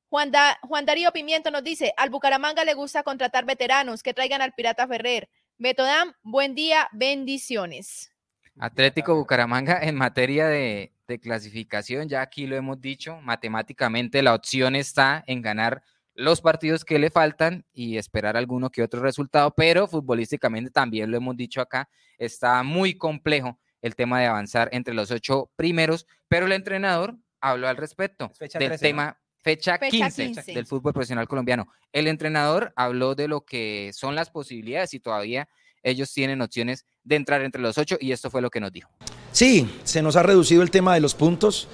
Juan, 0.08 0.32
Juan 0.62 0.86
Darío 0.86 1.12
Pimiento 1.12 1.50
nos 1.50 1.62
dice, 1.62 1.94
al 1.96 2.10
Bucaramanga 2.10 2.64
le 2.64 2.74
gusta 2.74 3.04
contratar 3.04 3.44
veteranos, 3.44 4.02
que 4.02 4.14
traigan 4.14 4.42
al 4.42 4.54
Pirata 4.54 4.86
Ferrer. 4.86 5.28
Betodam, 5.64 6.12
buen 6.22 6.54
día, 6.54 6.90
bendiciones. 6.92 8.12
Atlético 8.58 9.14
Bucaramanga 9.14 9.78
en 9.80 9.94
materia 9.94 10.46
de, 10.46 10.92
de, 11.08 11.18
clasificación, 11.18 12.06
ya 12.06 12.20
aquí 12.20 12.46
lo 12.46 12.54
hemos 12.54 12.82
dicho, 12.82 13.18
matemáticamente 13.22 14.22
la 14.22 14.34
opción 14.34 14.76
está 14.76 15.24
en 15.26 15.40
ganar 15.40 15.82
los 16.12 16.42
partidos 16.42 16.84
que 16.84 16.98
le 16.98 17.08
faltan 17.08 17.64
y 17.72 17.96
esperar 17.96 18.36
alguno 18.36 18.68
que 18.68 18.82
otro 18.82 19.00
resultado, 19.00 19.54
pero 19.56 19.88
futbolísticamente 19.88 20.70
también 20.70 21.10
lo 21.10 21.16
hemos 21.16 21.34
dicho 21.34 21.62
acá, 21.62 21.88
está 22.18 22.62
muy 22.62 22.98
complejo 22.98 23.58
el 23.80 23.96
tema 23.96 24.20
de 24.20 24.26
avanzar 24.26 24.68
entre 24.70 24.92
los 24.92 25.10
ocho 25.10 25.50
primeros, 25.56 26.06
pero 26.28 26.44
el 26.44 26.52
entrenador 26.52 27.16
habló 27.40 27.68
al 27.68 27.78
respecto 27.78 28.30
del 28.38 28.50
13, 28.50 28.78
tema. 28.78 29.06
¿no? 29.06 29.23
Fecha, 29.44 29.76
fecha 29.76 30.06
15, 30.08 30.26
15, 30.32 30.52
del 30.54 30.64
fútbol 30.64 30.94
profesional 30.94 31.28
colombiano. 31.28 31.68
El 31.92 32.06
entrenador 32.08 32.72
habló 32.76 33.14
de 33.14 33.28
lo 33.28 33.42
que 33.42 33.90
son 33.92 34.14
las 34.14 34.30
posibilidades 34.30 34.94
y 34.94 35.00
todavía 35.00 35.48
ellos 35.82 36.10
tienen 36.14 36.40
opciones 36.40 36.86
de 37.02 37.16
entrar 37.16 37.42
entre 37.42 37.60
los 37.60 37.76
ocho 37.76 37.98
y 38.00 38.12
esto 38.12 38.30
fue 38.30 38.40
lo 38.40 38.48
que 38.48 38.58
nos 38.58 38.72
dijo. 38.72 38.88
Sí, 39.32 39.68
se 39.84 40.00
nos 40.00 40.16
ha 40.16 40.22
reducido 40.22 40.62
el 40.62 40.70
tema 40.70 40.94
de 40.94 41.00
los 41.00 41.14
puntos, 41.14 41.68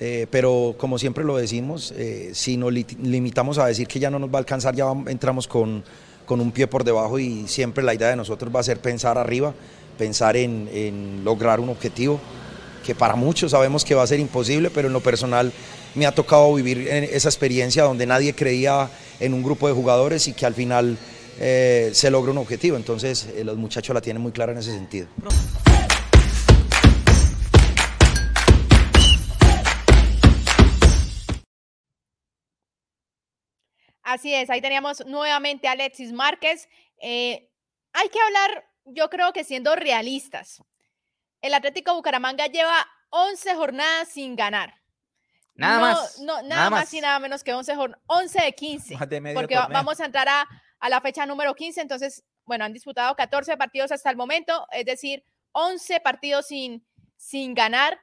eh, 0.00 0.26
pero 0.30 0.74
como 0.78 0.98
siempre 0.98 1.22
lo 1.22 1.36
decimos, 1.36 1.92
eh, 1.98 2.30
si 2.32 2.56
nos 2.56 2.72
li 2.72 2.86
limitamos 3.02 3.58
a 3.58 3.66
decir 3.66 3.86
que 3.86 4.00
ya 4.00 4.10
no 4.10 4.18
nos 4.18 4.30
va 4.30 4.36
a 4.36 4.38
alcanzar, 4.38 4.74
ya 4.74 4.86
vamos, 4.86 5.10
entramos 5.10 5.46
con, 5.46 5.84
con, 6.24 6.40
un 6.40 6.50
pie 6.50 6.66
por 6.66 6.82
debajo 6.82 7.18
y 7.18 7.46
siempre 7.46 7.84
la 7.84 7.92
idea 7.92 8.08
de 8.08 8.16
nosotros 8.16 8.50
va 8.54 8.60
a 8.60 8.62
ser 8.62 8.80
pensar 8.80 9.18
arriba, 9.18 9.52
pensar 9.98 10.38
en, 10.38 10.66
en 10.72 11.24
lograr 11.24 11.60
un 11.60 11.68
objetivo 11.68 12.18
que 12.82 12.94
para 12.94 13.14
muchos 13.16 13.52
sabemos 13.52 13.84
que 13.84 13.94
va 13.94 14.02
a 14.02 14.06
ser 14.06 14.20
imposible, 14.20 14.70
pero 14.70 14.88
en 14.88 14.92
lo 14.92 15.00
personal 15.00 15.52
me 15.94 16.06
ha 16.06 16.12
tocado 16.12 16.52
vivir 16.54 16.88
esa 16.88 17.28
experiencia 17.28 17.84
donde 17.84 18.06
nadie 18.06 18.34
creía 18.34 18.90
en 19.20 19.34
un 19.34 19.42
grupo 19.42 19.68
de 19.68 19.74
jugadores 19.74 20.26
y 20.28 20.32
que 20.32 20.46
al 20.46 20.54
final 20.54 20.98
eh, 21.38 21.90
se 21.92 22.10
logra 22.10 22.30
un 22.32 22.38
objetivo. 22.38 22.76
Entonces 22.76 23.28
eh, 23.34 23.44
los 23.44 23.56
muchachos 23.56 23.94
la 23.94 24.00
tienen 24.00 24.22
muy 24.22 24.32
clara 24.32 24.52
en 24.52 24.58
ese 24.58 24.72
sentido. 24.72 25.08
Así 34.02 34.34
es, 34.34 34.50
ahí 34.50 34.60
teníamos 34.60 35.06
nuevamente 35.06 35.68
a 35.68 35.72
Alexis 35.72 36.12
Márquez. 36.12 36.68
Eh, 37.00 37.48
hay 37.92 38.08
que 38.08 38.20
hablar, 38.20 38.68
yo 38.84 39.08
creo 39.08 39.32
que 39.32 39.44
siendo 39.44 39.74
realistas, 39.76 40.62
el 41.42 41.54
Atlético 41.54 41.94
Bucaramanga 41.94 42.46
lleva 42.46 42.86
11 43.10 43.54
jornadas 43.56 44.08
sin 44.08 44.36
ganar. 44.36 44.74
Nada 45.54 45.74
no, 45.74 45.80
más. 45.82 46.18
No, 46.20 46.36
nada, 46.36 46.42
nada 46.42 46.70
más. 46.70 46.80
más 46.80 46.94
y 46.94 47.00
nada 47.00 47.18
menos 47.18 47.44
que 47.44 47.52
11, 47.52 47.74
11 48.06 48.40
de 48.40 48.52
15. 48.52 48.94
Más 48.94 49.08
de 49.08 49.20
porque 49.34 49.54
torneo. 49.54 49.72
vamos 49.72 50.00
a 50.00 50.06
entrar 50.06 50.28
a, 50.28 50.48
a, 50.78 50.88
la 50.88 51.00
fecha 51.00 51.26
número 51.26 51.54
15, 51.54 51.80
entonces 51.82 52.24
bueno, 52.44 52.64
han 52.64 52.72
disputado 52.72 53.14
14 53.14 53.56
partidos 53.56 53.92
hasta 53.92 54.10
el 54.10 54.16
momento, 54.16 54.66
es 54.72 54.84
decir, 54.84 55.24
11 55.52 56.00
partidos 56.00 56.46
sin, 56.46 56.86
sin 57.16 57.54
ganar. 57.54 58.00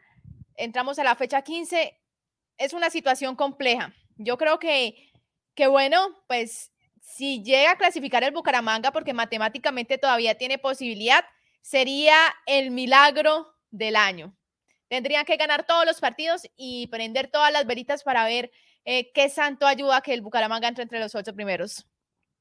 Entramos 0.55 0.99
a 0.99 1.03
la 1.03 1.15
fecha 1.15 1.41
15. 1.41 1.97
Es 2.57 2.73
una 2.73 2.89
situación 2.89 3.35
compleja. 3.35 3.93
Yo 4.17 4.37
creo 4.37 4.59
que, 4.59 5.11
que 5.55 5.67
bueno, 5.67 6.23
pues 6.27 6.71
si 7.01 7.41
llega 7.43 7.71
a 7.71 7.77
clasificar 7.77 8.23
el 8.23 8.31
Bucaramanga, 8.31 8.91
porque 8.91 9.13
matemáticamente 9.13 9.97
todavía 9.97 10.37
tiene 10.37 10.57
posibilidad, 10.57 11.25
sería 11.61 12.17
el 12.45 12.71
milagro 12.71 13.55
del 13.71 13.95
año. 13.95 14.35
Tendrían 14.87 15.25
que 15.25 15.37
ganar 15.37 15.65
todos 15.65 15.85
los 15.85 15.99
partidos 15.99 16.49
y 16.55 16.87
prender 16.87 17.29
todas 17.29 17.51
las 17.51 17.65
veritas 17.65 18.03
para 18.03 18.25
ver 18.25 18.51
eh, 18.85 19.11
qué 19.13 19.29
santo 19.29 19.67
ayuda 19.67 20.01
que 20.01 20.13
el 20.13 20.21
Bucaramanga 20.21 20.67
entre 20.67 20.83
entre 20.83 20.99
los 20.99 21.13
ocho 21.13 21.33
primeros. 21.33 21.85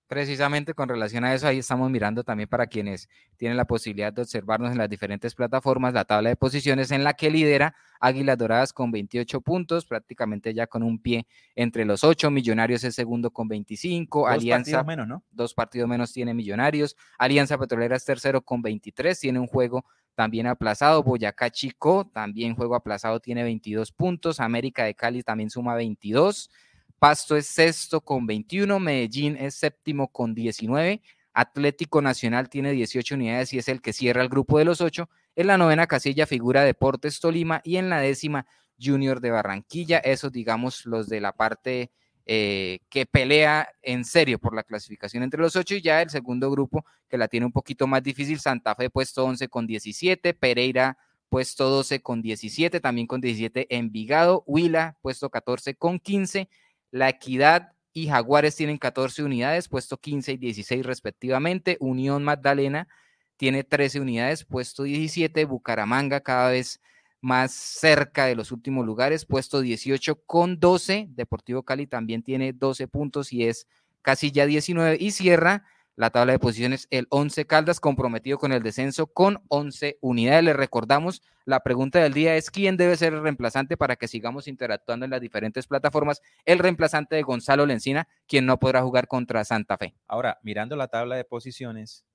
Precisamente 0.09 0.73
con 0.73 0.89
relación 0.89 1.25
a 1.25 1.35
eso, 1.35 1.47
ahí 1.47 1.59
estamos 1.59 1.91
mirando 1.91 2.25
también 2.25 2.49
para 2.49 2.67
quienes 2.67 3.11
tienen 3.37 3.59
la 3.59 3.67
posibilidad 3.67 4.11
de 4.11 4.23
observarnos 4.23 4.73
en 4.73 4.79
las 4.79 4.89
diferentes 4.89 5.35
plataformas 5.35 5.93
la 5.93 6.07
tabla 6.07 6.31
de 6.31 6.37
posiciones 6.37 6.91
en 6.93 7.05
la 7.05 7.13
que 7.13 7.31
lidera 7.31 7.75
Águilas 8.01 8.39
Doradas 8.39 8.73
con 8.73 8.91
28 8.91 9.43
puntos, 9.43 9.85
prácticamente 9.85 10.55
ya 10.55 10.67
con 10.67 10.83
un 10.83 10.99
pie 10.99 11.27
entre 11.55 11.85
los 11.85 12.05
ocho. 12.05 12.31
Millonarios 12.31 12.85
es 12.85 12.95
segundo 12.95 13.31
con 13.31 13.49
25. 13.49 14.21
Dos 14.21 14.31
Alianza, 14.31 14.79
partidos 14.79 14.87
menos, 14.87 15.09
¿no? 15.09 15.25
dos 15.31 15.53
partidos 15.53 15.89
menos 15.89 16.11
tiene 16.11 16.33
Millonarios. 16.33 16.97
Alianza 17.19 17.59
Petrolera 17.59 17.97
es 17.97 18.05
tercero 18.07 18.41
con 18.41 18.63
23, 18.63 19.21
tiene 19.21 19.39
un 19.39 19.47
juego 19.47 19.85
también 20.15 20.47
aplazado. 20.47 21.03
Boyacá 21.03 21.51
Chico, 21.51 22.11
también 22.13 22.55
juego 22.55 22.75
aplazado, 22.75 23.21
tiene 23.21 23.43
22 23.43 23.93
puntos. 23.93 24.41
América 24.41 24.85
de 24.85 24.95
Cali 24.95 25.23
también 25.23 25.51
suma 25.51 25.75
22. 25.75 26.51
Pasto 26.99 27.37
es 27.37 27.47
sexto 27.47 28.01
con 28.01 28.27
21, 28.27 28.81
Medellín 28.81 29.37
es 29.37 29.55
séptimo 29.55 30.09
con 30.09 30.35
19, 30.35 31.01
Atlético 31.33 32.03
Nacional 32.03 32.49
tiene 32.49 32.73
18 32.73 33.15
unidades 33.15 33.53
y 33.53 33.59
es 33.59 33.69
el 33.69 33.81
que 33.81 33.93
cierra 33.93 34.23
el 34.23 34.29
grupo 34.29 34.59
de 34.59 34.65
los 34.65 34.81
ocho. 34.81 35.09
En 35.37 35.47
la 35.47 35.57
novena 35.57 35.87
casilla 35.87 36.27
figura 36.27 36.65
Deportes 36.65 37.21
Tolima 37.21 37.61
y 37.63 37.77
en 37.77 37.89
la 37.89 38.01
décima 38.01 38.47
Junior 38.81 39.21
de 39.21 39.31
Barranquilla. 39.31 39.99
Esos, 39.99 40.33
digamos, 40.33 40.85
los 40.85 41.09
de 41.09 41.21
la 41.21 41.31
parte 41.31 41.93
eh, 42.27 42.81
que 42.91 43.07
pelea 43.07 43.69
en 43.83 44.05
serio 44.05 44.41
por 44.41 44.53
la 44.53 44.65
clasificación 44.65 45.23
entre 45.23 45.41
los 45.41 45.55
ocho 45.55 45.77
y 45.77 45.81
ya 45.81 46.03
el 46.03 46.11
segundo 46.11 46.51
grupo 46.51 46.85
que 47.09 47.17
la 47.17 47.29
tiene 47.29 47.47
un 47.47 47.53
poquito 47.53 47.87
más 47.87 48.03
difícil, 48.03 48.41
Santa 48.41 48.75
Fe 48.75 48.91
puesto 48.91 49.25
11 49.25 49.49
con 49.49 49.67
17, 49.67 50.35
Pereira 50.35 50.99
puesto 51.29 51.71
12 51.71 52.03
con 52.03 52.21
17, 52.21 52.81
también 52.81 53.07
con 53.07 53.21
17 53.21 53.77
Envigado, 53.77 54.43
Huila 54.47 54.99
puesto 55.03 55.31
14 55.31 55.77
con 55.77 56.01
15, 56.01 56.49
La 56.91 57.09
Equidad 57.09 57.73
y 57.93 58.09
Jaguares 58.09 58.57
tienen 58.57 58.79
14 58.79 59.23
unidades, 59.23 59.69
puesto 59.69 59.99
15 59.99 60.33
y 60.33 60.37
16 60.37 60.87
respectivamente, 60.87 61.77
Unión 61.81 62.25
Magdalena 62.25 62.89
tiene 63.37 63.65
13 63.65 64.01
unidades, 64.01 64.45
puesto 64.45 64.83
17, 64.83 65.45
Bucaramanga 65.45 66.21
cada 66.21 66.51
vez 66.51 66.81
más 67.21 67.53
cerca 67.53 68.27
de 68.27 68.35
los 68.35 68.53
últimos 68.53 68.85
lugares, 68.85 69.25
puesto 69.27 69.61
18 69.61 70.23
con 70.27 70.61
12. 70.61 71.09
Deportivo 71.11 71.63
Cali 71.63 71.87
también 71.87 72.23
tiene 72.23 72.53
12 72.53 72.89
puntos 72.89 73.33
y 73.33 73.45
es 73.45 73.67
casi 74.03 74.31
ya 74.31 74.47
19 74.47 74.97
y 75.01 75.11
cierra 75.13 75.65
la 75.99 76.11
tabla 76.11 76.33
de 76.33 76.39
posiciones 76.39 76.87
el 76.93 77.09
11 77.11 77.45
Caldas 77.47 77.81
comprometido 77.81 78.39
con 78.39 78.53
el 78.53 78.63
descenso 78.63 79.09
con 79.09 79.43
11 79.49 79.99
unidades. 80.01 80.45
Le 80.45 80.53
recordamos, 80.53 81.23
la 81.45 81.65
pregunta 81.65 81.99
del 81.99 82.15
día 82.15 82.37
es 82.37 82.53
quién 82.53 82.77
debe 82.77 82.97
ser 82.97 83.15
el 83.15 83.23
reemplazante 83.23 83.77
para 83.77 83.97
que 83.97 84.07
sigamos 84.07 84.47
interactuando 84.47 85.05
en 85.05 85.11
las 85.11 85.21
diferentes 85.21 85.67
plataformas. 85.67 86.23
El 86.45 86.61
reemplazante 86.61 87.17
de 87.17 87.23
Gonzalo 87.23 87.67
Lencina, 87.67 88.07
quien 88.29 88.47
no 88.47 88.61
podrá 88.61 88.81
jugar 88.83 89.09
contra 89.09 89.43
Santa 89.45 89.77
Fe. 89.77 89.97
Ahora, 90.07 90.39
mirando 90.43 90.77
la 90.77 90.87
tabla 90.87 91.17
de 91.17 91.25
posiciones, 91.25 92.07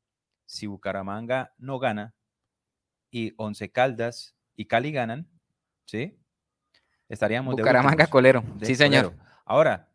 si 0.46 0.66
Bucaramanga 0.66 1.54
no 1.58 1.78
gana 1.78 2.16
y 3.12 3.34
Once 3.36 3.70
Caldas 3.70 4.34
y 4.56 4.66
Cali 4.68 4.94
ganan, 4.94 5.28
¿sí? 5.84 6.18
Estaríamos 7.10 7.58
de 7.58 7.64
Bucaramanga 7.64 7.96
últimos, 7.96 8.10
Colero. 8.10 8.44
de 8.56 8.66
Sí, 8.66 8.76
señor. 8.76 9.14
Ahora, 9.44 9.90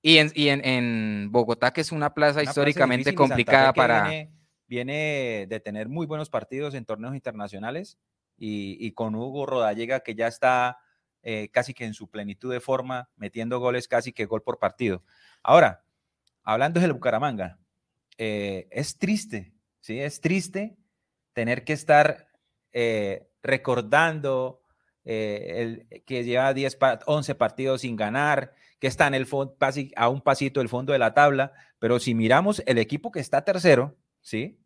Y 0.00 0.18
en, 0.18 0.30
y 0.34 0.48
en, 0.48 0.64
en 0.64 1.32
Bogotá, 1.32 1.72
que 1.72 1.80
es 1.80 1.92
una 1.92 2.14
plaza 2.14 2.40
una 2.40 2.50
históricamente 2.50 3.14
complicada 3.14 3.72
para... 3.72 4.08
Viene, 4.08 4.32
viene 4.66 5.46
de 5.48 5.60
tener 5.60 5.88
muy 5.88 6.06
buenos 6.06 6.30
partidos 6.30 6.74
en 6.74 6.84
torneos 6.84 7.14
internacionales 7.14 7.98
y, 8.36 8.76
y 8.84 8.92
con 8.92 9.14
Hugo 9.14 9.46
Rodallega 9.46 10.00
que 10.00 10.14
ya 10.14 10.28
está 10.28 10.78
eh, 11.22 11.48
casi 11.50 11.74
que 11.74 11.84
en 11.84 11.94
su 11.94 12.08
plenitud 12.08 12.52
de 12.52 12.60
forma, 12.60 13.10
metiendo 13.16 13.58
goles 13.58 13.88
casi 13.88 14.12
que 14.12 14.26
gol 14.26 14.42
por 14.42 14.58
partido. 14.58 15.02
Ahora, 15.42 15.84
hablando 16.42 16.80
del 16.80 16.92
Bucaramanga, 16.92 17.58
eh, 18.16 18.68
es 18.70 18.98
triste, 18.98 19.52
¿sí? 19.80 20.00
Es 20.00 20.20
triste 20.20 20.76
tener 21.32 21.64
que 21.64 21.72
estar 21.72 22.28
eh, 22.72 23.28
recordando 23.42 24.62
eh, 25.10 25.86
el, 25.90 26.02
que 26.04 26.22
lleva 26.22 26.52
10, 26.52 26.76
pa- 26.76 26.98
11 27.06 27.34
partidos 27.34 27.80
sin 27.80 27.96
ganar, 27.96 28.52
que 28.78 28.86
está 28.86 29.06
en 29.06 29.14
el 29.14 29.26
a 29.96 30.08
un 30.10 30.20
pasito 30.20 30.60
del 30.60 30.68
fondo 30.68 30.92
de 30.92 30.98
la 30.98 31.14
tabla, 31.14 31.52
pero 31.78 31.98
si 31.98 32.14
miramos 32.14 32.62
el 32.66 32.76
equipo 32.76 33.10
que 33.10 33.20
está 33.20 33.42
tercero, 33.42 33.96
¿sí? 34.20 34.60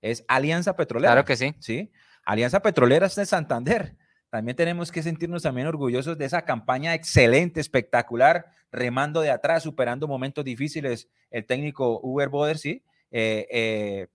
Es 0.00 0.24
Alianza 0.28 0.76
Petrolera. 0.76 1.12
Claro 1.12 1.24
que 1.26 1.36
sí. 1.36 1.54
¿sí? 1.58 1.90
Alianza 2.24 2.60
Petrolera 2.62 3.06
es 3.06 3.16
de 3.16 3.26
Santander. 3.26 3.96
También 4.30 4.56
tenemos 4.56 4.92
que 4.92 5.02
sentirnos 5.02 5.42
también 5.42 5.66
orgullosos 5.66 6.16
de 6.16 6.24
esa 6.24 6.42
campaña 6.44 6.94
excelente, 6.94 7.60
espectacular, 7.60 8.46
remando 8.70 9.20
de 9.22 9.30
atrás, 9.30 9.64
superando 9.64 10.06
momentos 10.06 10.44
difíciles. 10.44 11.08
El 11.32 11.44
técnico 11.46 11.98
Uber 12.02 12.28
Boder, 12.28 12.56
sí. 12.58 12.84
Eh, 13.10 13.48
eh, 13.50 14.06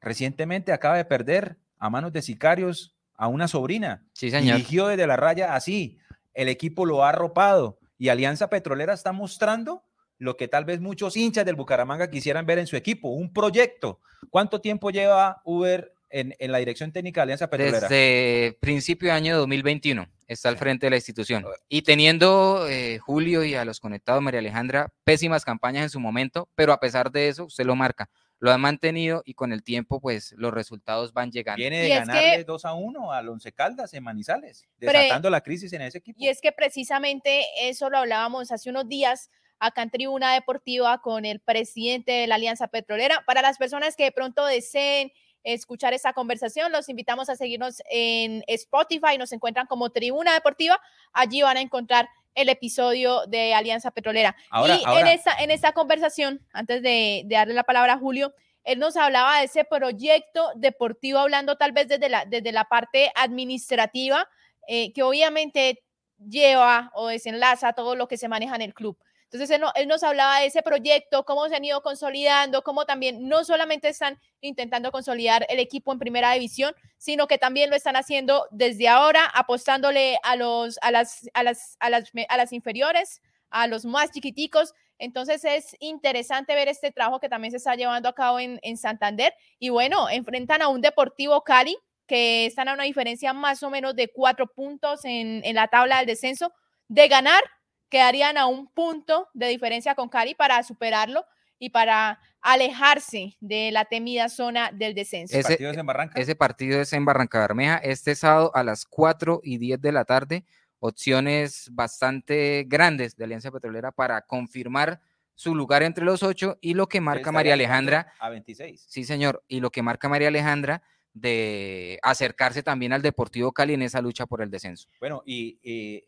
recientemente 0.00 0.72
acaba 0.72 0.96
de 0.98 1.04
perder 1.06 1.56
a 1.78 1.88
manos 1.90 2.12
de 2.12 2.20
sicarios 2.22 2.93
a 3.16 3.28
una 3.28 3.48
sobrina. 3.48 4.06
Sí, 4.12 4.30
señor. 4.30 4.56
Dirigió 4.56 4.88
desde 4.88 5.06
la 5.06 5.16
raya 5.16 5.54
así. 5.54 5.98
El 6.32 6.48
equipo 6.48 6.86
lo 6.86 7.04
ha 7.04 7.10
arropado 7.10 7.78
y 7.98 8.08
Alianza 8.08 8.50
Petrolera 8.50 8.92
está 8.92 9.12
mostrando 9.12 9.84
lo 10.18 10.36
que 10.36 10.48
tal 10.48 10.64
vez 10.64 10.80
muchos 10.80 11.16
hinchas 11.16 11.44
del 11.44 11.56
Bucaramanga 11.56 12.10
quisieran 12.10 12.46
ver 12.46 12.58
en 12.58 12.66
su 12.66 12.76
equipo, 12.76 13.08
un 13.08 13.32
proyecto. 13.32 14.00
¿Cuánto 14.30 14.60
tiempo 14.60 14.90
lleva 14.90 15.42
Uber 15.44 15.92
en, 16.10 16.34
en 16.38 16.52
la 16.52 16.58
dirección 16.58 16.92
técnica 16.92 17.20
de 17.20 17.22
Alianza 17.22 17.50
Petrolera? 17.50 17.88
Desde 17.88 18.56
principio 18.60 19.08
de 19.08 19.12
año 19.12 19.36
2021 19.38 20.06
está 20.26 20.48
al 20.48 20.56
frente 20.56 20.86
de 20.86 20.90
la 20.90 20.96
institución. 20.96 21.44
Y 21.68 21.82
teniendo 21.82 22.66
eh, 22.68 22.98
Julio 22.98 23.44
y 23.44 23.54
a 23.54 23.64
los 23.64 23.80
conectados, 23.80 24.22
María 24.22 24.40
Alejandra, 24.40 24.92
pésimas 25.04 25.44
campañas 25.44 25.84
en 25.84 25.90
su 25.90 26.00
momento, 26.00 26.48
pero 26.54 26.72
a 26.72 26.80
pesar 26.80 27.10
de 27.10 27.28
eso, 27.28 27.44
usted 27.44 27.64
lo 27.64 27.76
marca. 27.76 28.08
Lo 28.40 28.52
ha 28.52 28.58
mantenido 28.58 29.22
y 29.24 29.34
con 29.34 29.52
el 29.52 29.62
tiempo, 29.62 30.00
pues 30.00 30.34
los 30.36 30.52
resultados 30.52 31.12
van 31.12 31.30
llegando. 31.30 31.56
Viene 31.58 31.78
de 31.80 31.88
Y 31.88 31.92
es 31.92 32.00
que- 32.00 32.06
ganarle 32.06 32.44
2 32.44 32.64
a 32.64 32.74
1 32.74 33.12
al 33.12 33.28
Once 33.28 33.52
Caldas 33.52 33.94
en 33.94 34.02
Manizales, 34.04 34.66
Pre- 34.78 34.88
desatando 34.92 35.30
la 35.30 35.40
crisis 35.40 35.72
en 35.72 35.82
ese 35.82 35.98
equipo. 35.98 36.18
Y 36.20 36.28
es 36.28 36.40
que 36.40 36.52
precisamente 36.52 37.44
eso 37.62 37.88
lo 37.90 37.98
hablábamos 37.98 38.52
hace 38.52 38.68
unos 38.70 38.88
días 38.88 39.30
acá 39.60 39.82
en 39.82 39.90
Tribuna 39.90 40.34
Deportiva 40.34 41.00
con 41.00 41.24
el 41.24 41.40
presidente 41.40 42.12
de 42.12 42.26
la 42.26 42.34
Alianza 42.34 42.68
Petrolera. 42.68 43.22
Para 43.26 43.40
las 43.40 43.56
personas 43.56 43.96
que 43.96 44.04
de 44.04 44.12
pronto 44.12 44.44
deseen 44.44 45.10
escuchar 45.42 45.94
esta 45.94 46.12
conversación, 46.12 46.72
los 46.72 46.88
invitamos 46.88 47.28
a 47.30 47.36
seguirnos 47.36 47.82
en 47.90 48.42
Spotify, 48.46 49.16
nos 49.18 49.32
encuentran 49.32 49.66
como 49.66 49.90
Tribuna 49.90 50.34
Deportiva, 50.34 50.78
allí 51.12 51.40
van 51.42 51.56
a 51.56 51.60
encontrar 51.60 52.08
el 52.34 52.48
episodio 52.48 53.26
de 53.26 53.54
Alianza 53.54 53.90
Petrolera. 53.90 54.34
Ahora- 54.50 54.74
y 54.96 55.00
en, 55.00 55.06
esta, 55.06 55.34
en 55.38 55.50
esta 55.50 55.72
conversación, 55.72 56.40
antes 56.52 56.82
de, 56.82 57.22
de 57.26 57.34
darle 57.36 57.54
la 57.54 57.64
palabra 57.64 57.94
a 57.94 57.98
Julio, 57.98 58.34
él 58.64 58.78
nos 58.78 58.96
hablaba 58.96 59.38
de 59.38 59.44
ese 59.44 59.64
proyecto 59.64 60.50
deportivo, 60.56 61.18
hablando 61.18 61.56
tal 61.56 61.72
vez 61.72 61.86
desde 61.86 62.08
la, 62.08 62.24
desde 62.24 62.50
la 62.50 62.64
parte 62.64 63.12
administrativa, 63.14 64.28
eh, 64.66 64.92
que 64.92 65.02
obviamente 65.02 65.82
lleva 66.18 66.90
o 66.94 67.08
desenlaza 67.08 67.74
todo 67.74 67.94
lo 67.94 68.08
que 68.08 68.16
se 68.16 68.28
maneja 68.28 68.54
en 68.56 68.62
el 68.62 68.72
club. 68.74 68.96
Entonces, 69.34 69.56
él, 69.56 69.60
no- 69.60 69.72
nos 69.88 70.04
hablaba 70.04 70.38
de 70.38 70.46
ese 70.46 70.62
proyecto, 70.62 71.24
cómo 71.24 71.48
se 71.48 71.56
han 71.56 71.64
ido 71.64 71.82
consolidando, 71.82 72.62
cómo 72.62 72.84
también 72.86 73.28
no 73.28 73.44
solamente 73.44 73.88
están 73.88 74.16
intentando 74.40 74.92
consolidar 74.92 75.44
el 75.48 75.58
equipo 75.58 75.92
en 75.92 75.98
primera 75.98 76.32
división, 76.32 76.72
sino 76.98 77.26
que 77.26 77.36
también 77.36 77.68
lo 77.68 77.74
están 77.74 77.96
haciendo 77.96 78.46
desde 78.52 78.86
ahora, 78.88 79.26
apostándole 79.34 80.18
a, 80.22 80.36
los, 80.36 80.78
a, 80.82 80.92
las, 80.92 81.28
a, 81.34 81.42
las, 81.42 81.76
a, 81.80 81.90
las, 81.90 82.12
a 82.28 82.36
las 82.36 82.52
inferiores, 82.52 83.20
a 83.50 83.66
los 83.66 83.84
más 83.84 84.12
chiquiticos. 84.12 84.72
Entonces, 84.98 85.44
es 85.44 85.74
interesante 85.80 86.54
ver 86.54 86.68
este 86.68 86.92
trabajo 86.92 87.18
que 87.18 87.28
también 87.28 87.50
se 87.50 87.56
está 87.56 87.74
llevando 87.74 88.08
a 88.08 88.14
cabo 88.14 88.38
en, 88.38 88.60
en 88.62 88.76
Santander. 88.76 89.34
Y 89.58 89.70
bueno, 89.70 90.08
enfrentan 90.08 90.62
a 90.62 90.68
un 90.68 90.80
Deportivo 90.80 91.42
Cali 91.42 91.76
que 92.06 92.46
están 92.46 92.68
a 92.68 92.74
una 92.74 92.84
diferencia 92.84 93.32
más 93.32 93.64
o 93.64 93.70
menos 93.70 93.96
de 93.96 94.12
cuatro 94.12 94.46
puntos 94.46 95.04
en, 95.04 95.40
en 95.44 95.56
la 95.56 95.66
tabla 95.66 95.96
del 95.96 96.06
descenso. 96.06 96.52
De 96.86 97.08
ganar, 97.08 97.42
quedarían 97.88 98.36
a 98.38 98.46
un 98.46 98.66
punto 98.68 99.28
de 99.34 99.48
diferencia 99.48 99.94
con 99.94 100.08
Cali 100.08 100.34
para 100.34 100.62
superarlo 100.62 101.24
y 101.58 101.70
para 101.70 102.18
alejarse 102.40 103.36
de 103.40 103.70
la 103.72 103.84
temida 103.84 104.28
zona 104.28 104.70
del 104.72 104.94
descenso. 104.94 105.36
Ese- 105.36 105.48
partidos 105.50 105.76
en 105.76 105.86
Barranca. 105.86 106.20
Ese 106.20 106.34
partido 106.34 106.80
es 106.80 106.92
en 106.92 107.04
Barranca 107.04 107.40
Bermeja 107.40 107.76
este 107.78 108.14
sábado 108.14 108.50
a 108.54 108.62
las 108.62 108.84
4 108.84 109.40
y 109.42 109.58
10 109.58 109.80
de 109.80 109.92
la 109.92 110.04
tarde. 110.04 110.44
Opciones 110.80 111.68
bastante 111.72 112.64
grandes 112.68 113.16
de 113.16 113.24
Alianza 113.24 113.50
Petrolera 113.50 113.90
para 113.92 114.20
confirmar 114.22 115.00
su 115.34 115.54
lugar 115.54 115.82
entre 115.82 116.04
los 116.04 116.22
ocho 116.22 116.58
y 116.60 116.74
lo 116.74 116.86
que 116.88 117.00
marca 117.00 117.32
María 117.32 117.54
Alejandra. 117.54 118.12
A 118.20 118.28
26. 118.28 118.84
Sí, 118.88 119.04
señor. 119.04 119.42
Y 119.48 119.60
lo 119.60 119.70
que 119.70 119.82
marca 119.82 120.08
María 120.08 120.28
Alejandra 120.28 120.82
de 121.14 122.00
acercarse 122.02 122.62
también 122.62 122.92
al 122.92 123.00
Deportivo 123.00 123.52
Cali 123.52 123.74
en 123.74 123.82
esa 123.82 124.02
lucha 124.02 124.26
por 124.26 124.42
el 124.42 124.50
descenso. 124.50 124.88
Bueno, 124.98 125.22
y, 125.24 125.58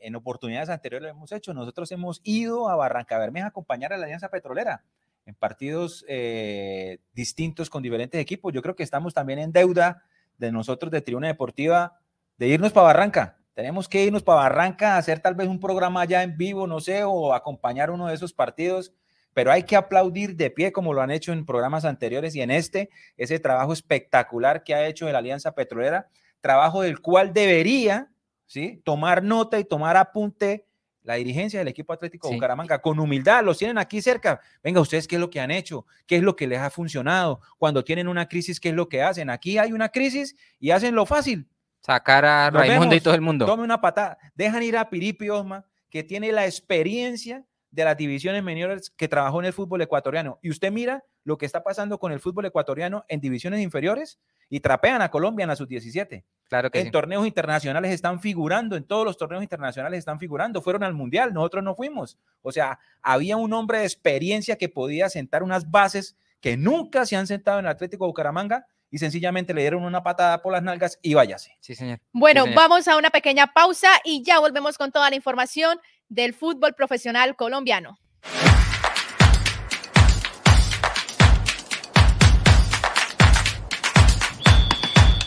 en 0.00 0.16
oportunidades 0.16 0.68
anteriores 0.68 1.04
lo 1.04 1.10
hemos 1.10 1.32
hecho. 1.32 1.54
Nosotros 1.54 1.90
hemos 1.92 2.20
ido 2.24 2.68
a 2.68 2.76
Barranca 2.76 3.16
Bermeja 3.16 3.46
a 3.46 3.48
acompañar 3.50 3.92
a 3.92 3.96
la 3.96 4.04
Alianza 4.04 4.28
Petrolera 4.28 4.84
en 5.24 5.34
partidos 5.34 6.04
eh, 6.08 6.98
distintos 7.14 7.70
con 7.70 7.82
diferentes 7.82 8.20
equipos. 8.20 8.52
Yo 8.52 8.62
creo 8.62 8.76
que 8.76 8.82
estamos 8.82 9.14
también 9.14 9.38
en 9.38 9.52
deuda 9.52 10.02
de 10.38 10.52
nosotros 10.52 10.90
de 10.90 11.00
Tribuna 11.00 11.28
Deportiva 11.28 12.00
de 12.36 12.48
irnos 12.48 12.72
para 12.72 12.88
Barranca. 12.88 13.38
Tenemos 13.54 13.88
que 13.88 14.04
irnos 14.04 14.22
para 14.22 14.42
Barranca 14.42 14.94
a 14.94 14.98
hacer 14.98 15.20
tal 15.20 15.34
vez 15.34 15.48
un 15.48 15.60
programa 15.60 16.04
ya 16.04 16.22
en 16.22 16.36
vivo, 16.36 16.66
no 16.66 16.80
sé, 16.80 17.04
o 17.04 17.32
acompañar 17.32 17.90
uno 17.90 18.08
de 18.08 18.14
esos 18.14 18.32
partidos 18.32 18.92
pero 19.36 19.52
hay 19.52 19.64
que 19.64 19.76
aplaudir 19.76 20.34
de 20.34 20.48
pie 20.48 20.72
como 20.72 20.94
lo 20.94 21.02
han 21.02 21.10
hecho 21.10 21.30
en 21.30 21.44
programas 21.44 21.84
anteriores 21.84 22.34
y 22.34 22.40
en 22.40 22.50
este, 22.50 22.88
ese 23.18 23.38
trabajo 23.38 23.74
espectacular 23.74 24.64
que 24.64 24.74
ha 24.74 24.86
hecho 24.86 25.12
la 25.12 25.18
Alianza 25.18 25.54
Petrolera, 25.54 26.08
trabajo 26.40 26.80
del 26.80 27.00
cual 27.02 27.34
debería 27.34 28.10
¿sí? 28.46 28.80
tomar 28.82 29.22
nota 29.22 29.58
y 29.58 29.64
tomar 29.64 29.98
apunte 29.98 30.64
la 31.02 31.16
dirigencia 31.16 31.58
del 31.58 31.68
equipo 31.68 31.92
Atlético 31.92 32.30
de 32.30 32.36
Bucaramanga, 32.36 32.80
con 32.80 32.98
humildad, 32.98 33.44
los 33.44 33.58
tienen 33.58 33.76
aquí 33.76 34.00
cerca. 34.00 34.40
Venga, 34.62 34.80
ustedes, 34.80 35.06
¿qué 35.06 35.16
es 35.16 35.20
lo 35.20 35.28
que 35.28 35.38
han 35.38 35.50
hecho? 35.50 35.84
¿Qué 36.06 36.16
es 36.16 36.22
lo 36.22 36.34
que 36.34 36.46
les 36.46 36.60
ha 36.60 36.70
funcionado? 36.70 37.42
Cuando 37.58 37.84
tienen 37.84 38.08
una 38.08 38.28
crisis, 38.28 38.58
¿qué 38.58 38.70
es 38.70 38.74
lo 38.74 38.88
que 38.88 39.02
hacen? 39.02 39.28
Aquí 39.28 39.58
hay 39.58 39.74
una 39.74 39.90
crisis 39.90 40.34
y 40.58 40.70
hacen 40.70 40.94
lo 40.94 41.04
fácil. 41.04 41.46
Sacar 41.82 42.24
a 42.24 42.48
Raimundo 42.48 42.94
y 42.94 43.02
todo 43.02 43.12
el 43.12 43.20
mundo. 43.20 43.44
Tome 43.44 43.64
una 43.64 43.82
patada. 43.82 44.16
Dejan 44.34 44.62
ir 44.62 44.78
a 44.78 44.88
Piripi 44.88 45.28
Osma, 45.28 45.66
que 45.90 46.02
tiene 46.02 46.32
la 46.32 46.46
experiencia 46.46 47.44
de 47.70 47.84
las 47.84 47.96
divisiones 47.96 48.42
menores 48.42 48.90
que 48.90 49.08
trabajó 49.08 49.40
en 49.40 49.46
el 49.46 49.52
fútbol 49.52 49.82
ecuatoriano. 49.82 50.38
Y 50.42 50.50
usted 50.50 50.72
mira 50.72 51.04
lo 51.24 51.36
que 51.38 51.46
está 51.46 51.62
pasando 51.62 51.98
con 51.98 52.12
el 52.12 52.20
fútbol 52.20 52.46
ecuatoriano 52.46 53.04
en 53.08 53.20
divisiones 53.20 53.60
inferiores 53.60 54.18
y 54.48 54.60
trapean 54.60 55.02
a 55.02 55.10
Colombia 55.10 55.42
en 55.44 55.48
la 55.48 55.56
sub-17. 55.56 56.24
Claro 56.48 56.70
que 56.70 56.80
en 56.80 56.92
torneos 56.92 57.26
internacionales 57.26 57.92
están 57.92 58.20
figurando, 58.20 58.76
en 58.76 58.84
todos 58.84 59.04
los 59.04 59.16
torneos 59.16 59.42
internacionales 59.42 59.98
están 59.98 60.20
figurando. 60.20 60.62
Fueron 60.62 60.84
al 60.84 60.94
Mundial, 60.94 61.34
nosotros 61.34 61.64
no 61.64 61.74
fuimos. 61.74 62.18
O 62.42 62.52
sea, 62.52 62.78
había 63.02 63.36
un 63.36 63.52
hombre 63.52 63.78
de 63.78 63.84
experiencia 63.84 64.56
que 64.56 64.68
podía 64.68 65.08
sentar 65.08 65.42
unas 65.42 65.70
bases 65.70 66.16
que 66.40 66.56
nunca 66.56 67.04
se 67.06 67.16
han 67.16 67.26
sentado 67.26 67.58
en 67.58 67.64
el 67.64 67.72
Atlético 67.72 68.06
Bucaramanga 68.06 68.66
y 68.90 68.98
sencillamente 68.98 69.54
le 69.54 69.62
dieron 69.62 69.84
una 69.84 70.02
patada 70.02 70.42
por 70.42 70.52
las 70.52 70.62
nalgas 70.62 70.98
y 71.02 71.14
váyase. 71.14 71.56
Sí, 71.60 71.74
señor. 71.74 71.98
Bueno, 72.12 72.44
vamos 72.54 72.88
a 72.88 72.96
una 72.96 73.10
pequeña 73.10 73.52
pausa 73.52 73.88
y 74.04 74.22
ya 74.22 74.38
volvemos 74.38 74.78
con 74.78 74.92
toda 74.92 75.10
la 75.10 75.16
información 75.16 75.78
del 76.08 76.34
fútbol 76.34 76.74
profesional 76.74 77.36
colombiano. 77.36 77.98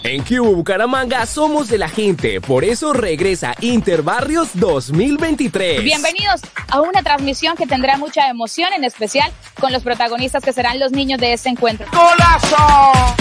En 0.01 0.23
Cubo 0.23 0.55
Bucaramanga 0.55 1.25
somos 1.27 1.67
de 1.67 1.77
la 1.77 1.87
gente, 1.87 2.41
por 2.41 2.63
eso 2.63 2.93
regresa 2.93 3.53
Interbarrios 3.59 4.49
2023. 4.53 5.83
Bienvenidos 5.83 6.41
a 6.69 6.81
una 6.81 7.03
transmisión 7.03 7.55
que 7.55 7.67
tendrá 7.67 7.95
mucha 7.97 8.27
emoción, 8.27 8.73
en 8.73 8.85
especial 8.85 9.31
con 9.59 9.71
los 9.71 9.83
protagonistas 9.83 10.43
que 10.43 10.51
serán 10.51 10.79
los 10.79 10.93
niños 10.93 11.19
de 11.19 11.33
este 11.33 11.49
encuentro. 11.49 11.85
¡Golazo! 11.91 13.15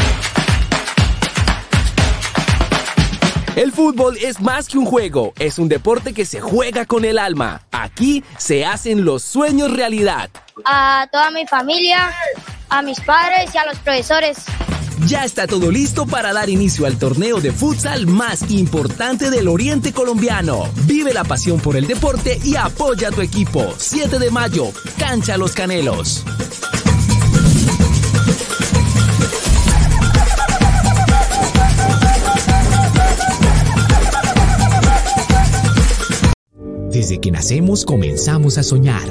El 3.59 3.73
fútbol 3.73 4.17
es 4.23 4.41
más 4.41 4.69
que 4.69 4.79
un 4.79 4.87
juego, 4.87 5.33
es 5.37 5.59
un 5.59 5.69
deporte 5.69 6.15
que 6.15 6.25
se 6.25 6.41
juega 6.41 6.87
con 6.87 7.05
el 7.05 7.19
alma. 7.19 7.63
Aquí 7.73 8.23
se 8.37 8.65
hacen 8.65 9.05
los 9.05 9.25
sueños 9.25 9.73
realidad. 9.73 10.31
A 10.65 11.09
toda 11.11 11.33
mi 11.33 11.45
familia, 11.45 12.15
a 12.69 12.83
mis 12.83 13.01
padres 13.01 13.53
y 13.53 13.59
a 13.59 13.67
los 13.67 13.77
profesores. 13.81 14.45
Ya 15.07 15.25
está 15.25 15.49
todo 15.49 15.73
listo 15.73 16.07
para 16.07 16.33
dar 16.33 16.49
inicio 16.49 16.87
al 16.87 17.01
torneo 17.01 17.41
de 17.41 17.51
futsal 17.51 18.07
más 18.07 18.49
importante 18.49 19.29
del 19.29 19.49
oriente 19.49 19.93
colombiano. 19.93 20.71
Vive 20.85 21.13
la 21.13 21.25
pasión 21.25 21.59
por 21.59 21.77
el 21.77 21.89
deporte 21.89 22.39
y 22.45 22.55
apoya 22.55 23.09
a 23.09 23.11
tu 23.11 23.23
equipo. 23.23 23.75
7 23.77 24.21
de 24.21 24.31
mayo, 24.31 24.71
Cancha 25.01 25.37
Los 25.37 25.55
Canelos. 25.55 26.25
Desde 36.91 37.19
que 37.19 37.31
nacemos 37.31 37.85
comenzamos 37.85 38.57
a 38.57 38.63
soñar. 38.63 39.09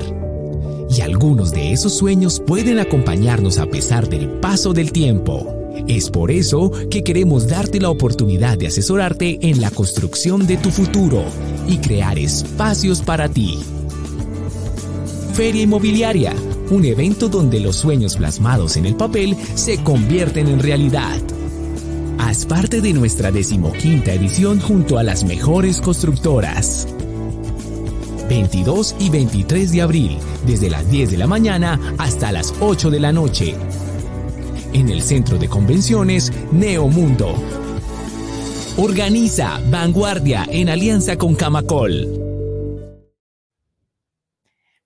Y 0.90 1.02
algunos 1.02 1.52
de 1.52 1.74
esos 1.74 1.94
sueños 1.94 2.42
pueden 2.46 2.80
acompañarnos 2.80 3.60
a 3.60 3.68
pesar 3.68 4.10
del 4.10 4.28
paso 4.40 4.74
del 4.74 4.92
tiempo. 4.92 5.54
Es 5.88 6.10
por 6.10 6.32
eso 6.32 6.72
que 6.90 7.04
queremos 7.04 7.48
darte 7.48 7.80
la 7.80 7.92
oportunidad 7.92 8.58
de 8.58 8.68
asesorarte 8.68 9.38
en 9.42 9.62
la 9.62 9.70
construcción 9.70 10.48
de 10.48 10.58
tu 10.58 10.72
futuro 10.72 11.24
y 11.68 11.78
crear 11.78 12.18
espacios 12.18 13.02
para 13.02 13.30
ti. 13.30 13.60
Feria 15.34 15.62
Inmobiliaria, 15.62 16.34
un 16.72 16.84
evento 16.84 17.30
donde 17.30 17.60
los 17.60 17.76
sueños 17.76 18.18
plasmados 18.18 18.76
en 18.76 18.88
el 18.88 18.96
papel 18.96 19.38
se 19.54 19.84
convierten 19.84 20.48
en 20.48 20.60
realidad. 20.60 21.20
Haz 22.18 22.48
parte 22.48 22.82
de 22.82 22.94
nuestra 22.94 23.32
decimoquinta 23.32 24.14
edición 24.14 24.60
junto 24.60 24.98
a 24.98 25.04
las 25.04 25.24
mejores 25.24 25.80
constructoras. 25.80 26.88
22 28.28 28.96
y 29.00 29.10
23 29.10 29.72
de 29.72 29.82
abril, 29.82 30.20
desde 30.46 30.70
las 30.70 30.90
10 30.90 31.12
de 31.12 31.18
la 31.18 31.28
mañana 31.28 31.80
hasta 31.98 32.32
las 32.32 32.54
8 32.60 32.90
de 32.90 33.00
la 33.00 33.12
noche. 33.12 33.56
En 34.74 34.90
el 34.90 35.02
Centro 35.02 35.38
de 35.38 35.48
Convenciones 35.48 36.32
Neomundo. 36.52 37.36
Organiza 38.78 39.60
Vanguardia 39.70 40.46
en 40.50 40.70
alianza 40.70 41.18
con 41.18 41.36
Camacol. 41.36 42.28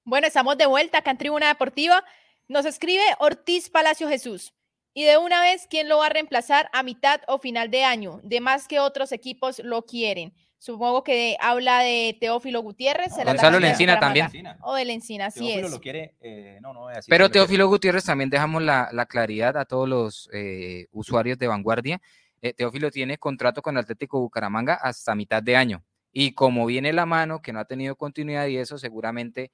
Bueno, 0.05 0.27
estamos 0.27 0.57
de 0.57 0.65
vuelta 0.65 0.99
acá 0.99 1.11
en 1.11 1.17
Tribuna 1.17 1.47
Deportiva. 1.47 2.03
Nos 2.47 2.65
escribe 2.65 3.03
Ortiz 3.19 3.69
Palacio 3.69 4.07
Jesús. 4.07 4.53
Y 4.93 5.03
de 5.03 5.17
una 5.17 5.41
vez, 5.41 5.67
¿quién 5.69 5.87
lo 5.87 5.99
va 5.99 6.07
a 6.07 6.09
reemplazar 6.09 6.69
a 6.73 6.83
mitad 6.83 7.21
o 7.27 7.39
final 7.39 7.71
de 7.71 7.83
año? 7.83 8.19
De 8.23 8.41
más 8.41 8.67
que 8.67 8.79
otros 8.79 9.11
equipos 9.11 9.59
lo 9.59 9.85
quieren. 9.85 10.33
Supongo 10.61 11.03
que 11.03 11.37
habla 11.39 11.79
de 11.79 12.15
Teófilo 12.19 12.61
Gutiérrez. 12.61 13.13
Gonzalo 13.25 13.59
Lencina 13.59 13.99
también. 13.99 14.29
O 14.61 14.75
de 14.75 14.85
Lencina, 14.85 15.25
así 15.25 15.51
es. 15.51 15.71
Lo 15.71 15.81
quiere, 15.81 16.13
eh, 16.21 16.59
no, 16.61 16.71
no, 16.71 16.87
así 16.87 17.09
Pero 17.09 17.31
Teófilo 17.31 17.67
Gutiérrez 17.67 18.05
también 18.05 18.29
dejamos 18.29 18.61
la, 18.61 19.07
claridad 19.09 19.57
a 19.57 19.65
todos 19.65 19.89
los 19.89 20.29
eh, 20.31 20.85
usuarios 20.91 21.39
de 21.39 21.47
vanguardia. 21.47 21.99
Eh, 22.43 22.53
Teófilo 22.53 22.91
tiene 22.91 23.17
contrato 23.17 23.63
con 23.63 23.75
Atlético 23.75 24.19
Bucaramanga 24.19 24.75
hasta 24.75 25.15
mitad 25.15 25.41
de 25.41 25.55
año. 25.55 25.83
Y 26.11 26.33
como 26.33 26.67
viene 26.67 26.93
la 26.93 27.07
mano, 27.07 27.41
que 27.41 27.51
no 27.51 27.59
ha 27.59 27.65
tenido 27.65 27.95
continuidad 27.95 28.45
y 28.45 28.57
eso, 28.57 28.77
seguramente 28.77 29.49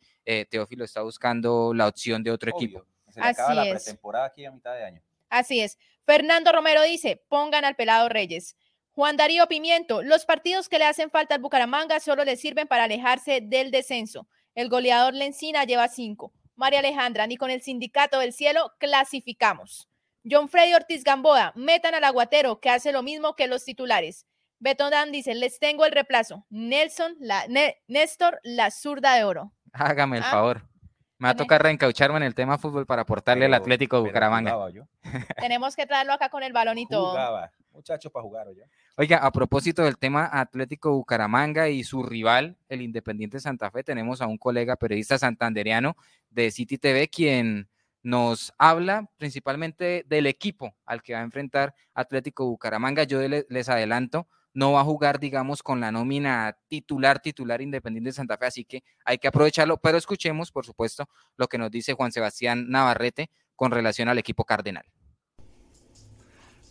Teófilo 0.49 0.83
está 0.83 1.03
buscando 1.03 1.73
la 1.73 1.87
opción 1.87 2.21
de 2.21 2.31
otro 2.31 2.51
equipo. 2.51 2.83
Se 3.07 3.21
le 3.21 3.27
acaba 3.27 3.53
la 3.53 3.63
pretemporada 3.63 4.25
aquí 4.25 4.43
a 4.43 4.51
mitad 4.51 4.75
de 4.75 4.83
año. 4.83 5.01
Así 5.29 5.61
es. 5.61 5.77
Fernando 6.05 6.51
Romero 6.51 6.81
dice, 6.83 7.23
pongan 7.29 7.63
al 7.63 7.77
pelado 7.77 8.09
Reyes. 8.09 8.57
Juan 8.97 9.15
Darío 9.15 9.45
Pimiento, 9.45 10.01
los 10.01 10.25
partidos 10.25 10.69
que 10.69 10.79
le 10.79 10.86
hacen 10.86 11.12
falta 11.12 11.36
al 11.36 11.41
Bucaramanga 11.41 11.99
solo 11.99 12.25
le 12.25 12.36
sirven 12.36 12.67
para 12.67 12.86
alejarse 12.86 13.41
del 13.43 13.69
descenso. 13.69 14.27
El 14.55 14.69
goleador 14.69 15.13
Lencina 15.13 15.65
lleva 15.65 15.88
cinco. 15.88 16.33
María 16.55 16.79
Alejandra, 16.79 17.27
ni 17.27 17.38
con 17.38 17.51
el 17.51 17.62
Sindicato 17.62 18.17
del 18.17 18.33
Cielo 18.33 18.73
clasificamos. 18.79 19.88
John 20.27 20.49
Freddy 20.49 20.73
Ortiz 20.73 21.03
Gamboa, 21.03 21.53
metan 21.55 21.93
al 21.93 22.05
aguatero, 22.05 22.60
que 22.60 22.71
hace 22.71 22.91
lo 22.91 23.03
mismo 23.03 23.36
que 23.36 23.45
los 23.45 23.63
titulares. 23.65 24.25
Beto 24.57 24.89
Dan 24.89 25.12
dice, 25.12 25.36
les 25.36 25.60
tengo 25.60 25.86
el 25.86 25.91
reemplazo. 25.91 26.47
Nelson, 26.49 27.17
la, 27.19 27.45
Néstor, 27.88 28.39
la 28.41 28.71
zurda 28.71 29.13
de 29.13 29.25
oro. 29.25 29.53
Hágame 29.73 30.17
el 30.17 30.23
ah, 30.23 30.31
favor. 30.31 30.63
Me 31.19 31.27
va 31.27 31.33
a 31.33 31.36
tocar 31.36 31.62
reencaucharme 31.62 32.17
en 32.17 32.23
el 32.23 32.33
tema 32.33 32.57
fútbol 32.57 32.88
para 32.88 33.03
aportarle 33.03 33.45
al 33.45 33.53
Atlético 33.53 33.97
de 33.97 34.07
Bucaramanga. 34.07 34.57
Tenemos 35.39 35.75
que 35.75 35.86
traerlo 35.86 36.13
acá 36.13 36.29
con 36.29 36.41
el 36.41 36.51
balón 36.51 36.79
y 36.79 36.88
todo. 36.88 37.15
Muchacho 37.73 38.10
para 38.10 38.23
jugar, 38.23 38.47
oye. 38.47 38.63
Oiga, 38.99 39.17
a 39.17 39.31
propósito 39.31 39.83
del 39.83 39.99
tema 39.99 40.27
Atlético 40.31 40.91
Bucaramanga 40.91 41.69
y 41.69 41.83
su 41.83 42.01
rival, 42.01 42.57
el 42.67 42.81
Independiente 42.81 43.39
Santa 43.39 43.69
Fe, 43.69 43.83
tenemos 43.83 44.21
a 44.21 44.25
un 44.25 44.39
colega 44.39 44.75
periodista 44.75 45.19
santanderiano 45.19 45.95
de 46.31 46.49
City 46.49 46.79
TV 46.79 47.07
quien 47.07 47.69
nos 48.01 48.55
habla 48.57 49.07
principalmente 49.17 50.03
del 50.07 50.25
equipo 50.25 50.75
al 50.83 51.03
que 51.03 51.13
va 51.13 51.19
a 51.19 51.23
enfrentar 51.23 51.75
Atlético 51.93 52.47
Bucaramanga. 52.47 53.03
Yo 53.03 53.19
les 53.21 53.69
adelanto, 53.69 54.27
no 54.55 54.71
va 54.71 54.81
a 54.81 54.86
jugar, 54.86 55.19
digamos, 55.19 55.62
con 55.62 55.79
la 55.79 55.91
nómina 55.91 56.57
titular, 56.67 57.19
titular 57.19 57.62
Independiente 57.62 58.12
Santa 58.12 58.36
Fe, 58.39 58.47
así 58.47 58.65
que 58.65 58.83
hay 59.05 59.19
que 59.19 59.27
aprovecharlo, 59.27 59.77
pero 59.77 59.99
escuchemos, 59.99 60.51
por 60.51 60.65
supuesto, 60.65 61.07
lo 61.36 61.47
que 61.47 61.60
nos 61.60 61.69
dice 61.69 61.93
Juan 61.93 62.12
Sebastián 62.12 62.67
Navarrete 62.67 63.29
con 63.55 63.69
relación 63.69 64.10
al 64.10 64.17
equipo 64.17 64.43
cardenal. 64.43 64.86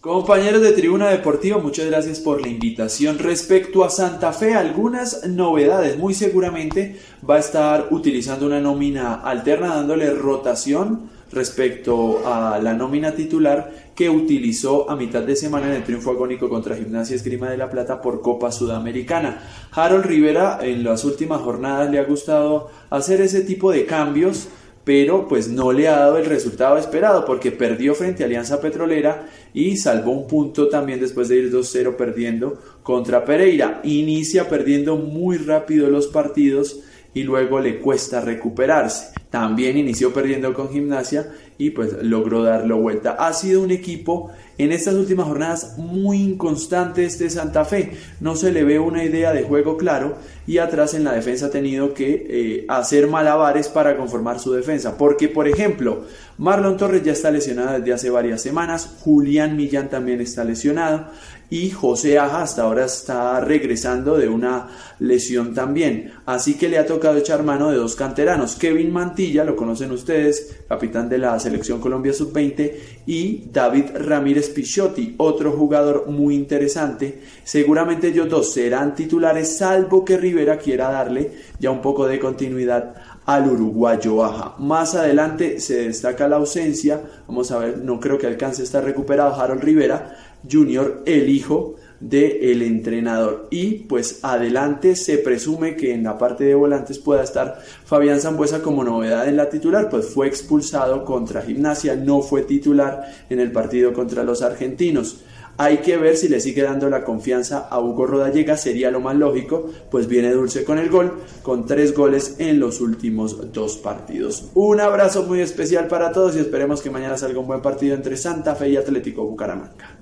Compañeros 0.06 0.62
de 0.62 0.70
Tribuna 0.70 1.08
Deportiva, 1.08 1.58
muchas 1.58 1.86
gracias 1.86 2.20
por 2.20 2.40
la 2.40 2.46
invitación. 2.46 3.18
Respecto 3.18 3.82
a 3.82 3.90
Santa 3.90 4.32
Fe, 4.32 4.54
algunas 4.54 5.26
novedades. 5.26 5.98
Muy 5.98 6.14
seguramente 6.14 6.94
va 7.28 7.34
a 7.34 7.40
estar 7.40 7.88
utilizando 7.90 8.46
una 8.46 8.60
nómina 8.60 9.14
alterna, 9.14 9.74
dándole 9.74 10.14
rotación 10.14 11.10
respecto 11.32 12.20
a 12.24 12.60
la 12.60 12.72
nómina 12.72 13.16
titular 13.16 13.90
que 13.96 14.08
utilizó 14.08 14.88
a 14.88 14.94
mitad 14.94 15.24
de 15.24 15.34
semana 15.34 15.66
en 15.66 15.72
el 15.72 15.82
triunfo 15.82 16.12
agónico 16.12 16.48
contra 16.48 16.76
Gimnasia 16.76 17.16
Esgrima 17.16 17.50
de 17.50 17.56
la 17.56 17.68
Plata 17.68 18.00
por 18.00 18.22
Copa 18.22 18.52
Sudamericana. 18.52 19.42
Harold 19.72 20.04
Rivera 20.04 20.60
en 20.62 20.84
las 20.84 21.02
últimas 21.04 21.40
jornadas 21.40 21.90
le 21.90 21.98
ha 21.98 22.04
gustado 22.04 22.70
hacer 22.90 23.20
ese 23.22 23.40
tipo 23.40 23.72
de 23.72 23.86
cambios 23.86 24.50
pero 24.86 25.26
pues 25.26 25.48
no 25.48 25.72
le 25.72 25.88
ha 25.88 25.98
dado 25.98 26.16
el 26.16 26.26
resultado 26.26 26.78
esperado 26.78 27.24
porque 27.24 27.50
perdió 27.50 27.96
frente 27.96 28.22
a 28.22 28.26
Alianza 28.26 28.60
Petrolera 28.60 29.26
y 29.56 29.78
salvó 29.78 30.12
un 30.12 30.26
punto 30.26 30.68
también 30.68 31.00
después 31.00 31.28
de 31.28 31.36
ir 31.38 31.50
2-0 31.50 31.96
perdiendo 31.96 32.60
contra 32.82 33.24
Pereira. 33.24 33.80
Inicia 33.84 34.50
perdiendo 34.50 34.96
muy 34.96 35.38
rápido 35.38 35.88
los 35.88 36.08
partidos 36.08 36.80
y 37.14 37.22
luego 37.22 37.58
le 37.58 37.78
cuesta 37.78 38.20
recuperarse. 38.20 39.14
También 39.30 39.78
inició 39.78 40.12
perdiendo 40.12 40.52
con 40.52 40.68
Gimnasia 40.68 41.32
y 41.56 41.70
pues 41.70 41.94
logró 42.02 42.42
darlo 42.42 42.82
vuelta. 42.82 43.12
Ha 43.12 43.32
sido 43.32 43.62
un 43.62 43.70
equipo 43.70 44.30
en 44.58 44.72
estas 44.72 44.94
últimas 44.94 45.26
jornadas 45.26 45.74
muy 45.76 46.22
inconstante 46.22 47.04
este 47.04 47.28
Santa 47.30 47.64
Fe. 47.64 47.92
No 48.20 48.36
se 48.36 48.52
le 48.52 48.64
ve 48.64 48.78
una 48.78 49.04
idea 49.04 49.32
de 49.32 49.42
juego 49.42 49.76
claro 49.76 50.16
y 50.46 50.58
atrás 50.58 50.94
en 50.94 51.04
la 51.04 51.12
defensa 51.12 51.46
ha 51.46 51.50
tenido 51.50 51.92
que 51.92 52.26
eh, 52.28 52.64
hacer 52.68 53.08
malabares 53.08 53.68
para 53.68 53.96
conformar 53.96 54.38
su 54.38 54.52
defensa. 54.52 54.96
Porque, 54.96 55.28
por 55.28 55.48
ejemplo, 55.48 56.04
Marlon 56.38 56.76
Torres 56.76 57.02
ya 57.02 57.12
está 57.12 57.30
lesionado 57.30 57.78
desde 57.78 57.92
hace 57.92 58.10
varias 58.10 58.42
semanas, 58.42 58.96
Julián 59.00 59.56
Millán 59.56 59.88
también 59.88 60.20
está 60.20 60.44
lesionado 60.44 61.06
y 61.50 61.70
José 61.70 62.18
Aja 62.18 62.42
hasta 62.42 62.62
ahora 62.62 62.84
está 62.84 63.40
regresando 63.40 64.16
de 64.16 64.28
una 64.28 64.68
lesión 64.98 65.54
también. 65.54 66.12
Así 66.26 66.54
que 66.54 66.68
le 66.68 66.78
ha 66.78 66.86
tocado 66.86 67.16
echar 67.16 67.42
mano 67.42 67.70
de 67.70 67.76
dos 67.76 67.94
canteranos, 67.94 68.56
Kevin 68.56 68.92
Mantilla, 68.92 69.44
lo 69.44 69.56
conocen 69.56 69.92
ustedes, 69.92 70.56
capitán 70.68 71.08
de 71.08 71.18
la 71.18 71.38
selección 71.38 71.80
Colombia 71.80 72.12
Sub-20, 72.12 72.72
y 73.06 73.44
David 73.52 73.84
Ramírez 73.94 74.50
Pichotti, 74.50 75.14
otro 75.18 75.52
jugador 75.52 76.08
muy 76.08 76.34
interesante. 76.34 77.20
Seguramente 77.44 78.08
ellos 78.08 78.28
dos 78.28 78.52
serán 78.52 78.94
titulares, 78.94 79.56
salvo 79.56 80.04
que 80.04 80.16
Rivera 80.16 80.58
quiera 80.58 80.90
darle 80.90 81.32
ya 81.60 81.70
un 81.70 81.80
poco 81.80 82.06
de 82.06 82.18
continuidad 82.18 82.94
al 83.26 83.50
uruguayo 83.50 84.24
Aja. 84.24 84.54
Más 84.58 84.94
adelante 84.94 85.60
se 85.60 85.82
destaca 85.88 86.28
la 86.28 86.36
ausencia, 86.36 87.00
vamos 87.26 87.50
a 87.50 87.58
ver, 87.58 87.78
no 87.78 87.98
creo 88.00 88.18
que 88.18 88.26
alcance 88.26 88.62
a 88.62 88.64
estar 88.64 88.84
recuperado 88.84 89.34
Harold 89.34 89.62
Rivera, 89.62 90.16
Junior, 90.50 91.02
el 91.06 91.28
hijo 91.28 91.76
del 92.00 92.62
entrenador. 92.62 93.48
Y 93.50 93.84
pues 93.84 94.20
adelante 94.22 94.96
se 94.96 95.18
presume 95.18 95.76
que 95.76 95.94
en 95.94 96.04
la 96.04 96.18
parte 96.18 96.44
de 96.44 96.54
volantes 96.54 96.98
pueda 96.98 97.22
estar 97.22 97.60
Fabián 97.84 98.20
Zambuesa 98.20 98.62
como 98.62 98.84
novedad 98.84 99.28
en 99.28 99.36
la 99.36 99.48
titular, 99.48 99.88
pues 99.88 100.06
fue 100.06 100.26
expulsado 100.26 101.04
contra 101.04 101.42
Gimnasia, 101.42 101.96
no 101.96 102.22
fue 102.22 102.42
titular 102.42 103.04
en 103.30 103.40
el 103.40 103.52
partido 103.52 103.92
contra 103.92 104.22
los 104.22 104.42
argentinos. 104.42 105.22
Hay 105.58 105.78
que 105.78 105.96
ver 105.96 106.18
si 106.18 106.28
le 106.28 106.38
sigue 106.38 106.60
dando 106.60 106.90
la 106.90 107.02
confianza 107.02 107.66
a 107.70 107.80
Hugo 107.80 108.04
Rodallega, 108.04 108.58
sería 108.58 108.90
lo 108.90 109.00
más 109.00 109.16
lógico, 109.16 109.70
pues 109.90 110.06
viene 110.06 110.30
dulce 110.30 110.64
con 110.64 110.76
el 110.78 110.90
gol, 110.90 111.14
con 111.42 111.64
tres 111.64 111.94
goles 111.94 112.36
en 112.38 112.60
los 112.60 112.82
últimos 112.82 113.54
dos 113.54 113.78
partidos. 113.78 114.50
Un 114.52 114.80
abrazo 114.80 115.22
muy 115.22 115.40
especial 115.40 115.86
para 115.86 116.12
todos 116.12 116.36
y 116.36 116.40
esperemos 116.40 116.82
que 116.82 116.90
mañana 116.90 117.16
salga 117.16 117.40
un 117.40 117.46
buen 117.46 117.62
partido 117.62 117.94
entre 117.94 118.18
Santa 118.18 118.54
Fe 118.54 118.68
y 118.68 118.76
Atlético 118.76 119.24
Bucaramanga. 119.24 119.95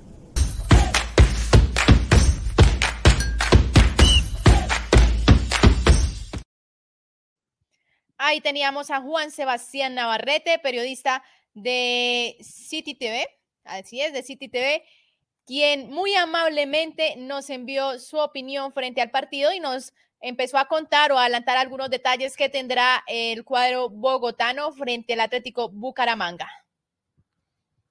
Ahí 8.27 8.41
teníamos 8.41 8.89
a 8.89 9.01
Juan 9.01 9.29
Sebastián 9.29 9.93
Navarrete, 9.93 10.57
periodista 10.57 11.21
de 11.53 12.35
City 12.41 12.95
TV, 12.95 13.29
así 13.65 14.01
es, 14.01 14.13
de 14.13 14.23
City 14.23 14.47
TV, 14.47 14.83
quien 15.45 15.91
muy 15.91 16.15
amablemente 16.15 17.17
nos 17.17 17.51
envió 17.51 17.99
su 17.99 18.17
opinión 18.17 18.73
frente 18.73 18.99
al 18.99 19.11
partido 19.11 19.53
y 19.53 19.59
nos 19.59 19.93
empezó 20.21 20.57
a 20.57 20.65
contar 20.65 21.11
o 21.11 21.19
a 21.19 21.21
adelantar 21.21 21.57
algunos 21.57 21.91
detalles 21.91 22.35
que 22.35 22.49
tendrá 22.49 23.03
el 23.05 23.43
cuadro 23.43 23.89
bogotano 23.89 24.71
frente 24.71 25.13
al 25.13 25.19
Atlético 25.19 25.69
Bucaramanga. 25.69 26.64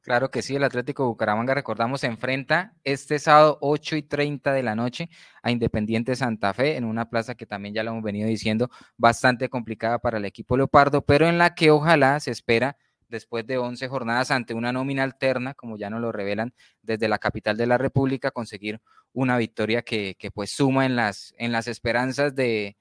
Claro 0.04 0.30
que 0.30 0.42
sí, 0.42 0.54
el 0.54 0.64
Atlético 0.64 1.06
Bucaramanga, 1.06 1.54
recordamos, 1.54 2.02
se 2.02 2.08
enfrenta 2.08 2.74
este 2.84 3.18
sábado 3.18 3.56
8 3.62 3.96
y 3.96 4.02
30 4.02 4.52
de 4.52 4.62
la 4.62 4.74
noche 4.74 5.08
a 5.42 5.50
Independiente 5.50 6.14
Santa 6.14 6.52
Fe 6.52 6.76
en 6.76 6.84
una 6.84 7.08
plaza 7.08 7.34
que 7.34 7.46
también 7.46 7.74
ya 7.74 7.82
lo 7.82 7.92
hemos 7.92 8.02
venido 8.02 8.28
diciendo, 8.28 8.68
bastante 8.98 9.48
complicada 9.48 9.98
para 9.98 10.18
el 10.18 10.26
equipo 10.26 10.58
Leopardo, 10.58 11.00
pero 11.06 11.26
en 11.26 11.38
la 11.38 11.54
que 11.54 11.70
ojalá 11.70 12.20
se 12.20 12.32
espera 12.32 12.76
después 13.08 13.46
de 13.46 13.56
11 13.56 13.88
jornadas 13.88 14.30
ante 14.30 14.52
una 14.52 14.72
nómina 14.72 15.04
alterna, 15.04 15.54
como 15.54 15.78
ya 15.78 15.88
nos 15.88 16.02
lo 16.02 16.12
revelan 16.12 16.52
desde 16.82 17.08
la 17.08 17.16
capital 17.18 17.56
de 17.56 17.66
la 17.66 17.78
República, 17.78 18.30
conseguir 18.30 18.82
una 19.14 19.38
victoria 19.38 19.80
que, 19.80 20.16
que 20.18 20.30
pues 20.30 20.50
suma 20.50 20.84
en 20.84 20.96
las, 20.96 21.32
en 21.38 21.50
las 21.50 21.66
esperanzas 21.66 22.34
de, 22.34 22.76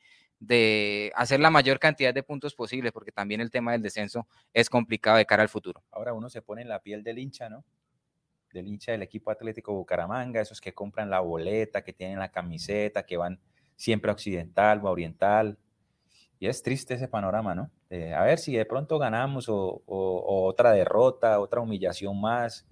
de 0.45 1.11
hacer 1.15 1.39
la 1.39 1.49
mayor 1.49 1.79
cantidad 1.79 2.13
de 2.13 2.21
puntos 2.21 2.53
posibles, 2.53 2.91
porque 2.91 3.13
también 3.13 3.39
el 3.39 3.49
tema 3.49 3.71
del 3.71 3.81
descenso 3.81 4.27
es 4.53 4.69
complicado 4.69 5.17
de 5.17 5.25
cara 5.25 5.41
al 5.41 5.49
futuro. 5.49 5.81
Ahora 5.89 6.13
uno 6.13 6.29
se 6.29 6.41
pone 6.41 6.61
en 6.61 6.67
la 6.67 6.79
piel 6.79 7.01
del 7.01 7.17
hincha, 7.17 7.49
¿no? 7.49 7.63
Del 8.51 8.67
hincha 8.67 8.91
del 8.91 9.03
equipo 9.03 9.31
Atlético 9.31 9.73
Bucaramanga, 9.73 10.41
esos 10.41 10.59
que 10.59 10.73
compran 10.73 11.09
la 11.09 11.21
boleta, 11.21 11.81
que 11.81 11.93
tienen 11.93 12.19
la 12.19 12.29
camiseta, 12.29 13.05
que 13.05 13.15
van 13.15 13.39
siempre 13.77 14.11
a 14.11 14.13
occidental 14.13 14.81
o 14.83 14.89
a 14.89 14.91
oriental. 14.91 15.57
Y 16.39 16.47
es 16.47 16.61
triste 16.61 16.95
ese 16.95 17.07
panorama, 17.07 17.55
¿no? 17.55 17.71
a 18.17 18.23
ver 18.23 18.39
si 18.39 18.53
de 18.53 18.65
pronto 18.65 18.97
ganamos 18.97 19.47
o, 19.47 19.83
otra 19.85 20.71
derrota, 20.71 21.39
otra 21.39 21.61
humillación 21.61 22.19
más. 22.19 22.67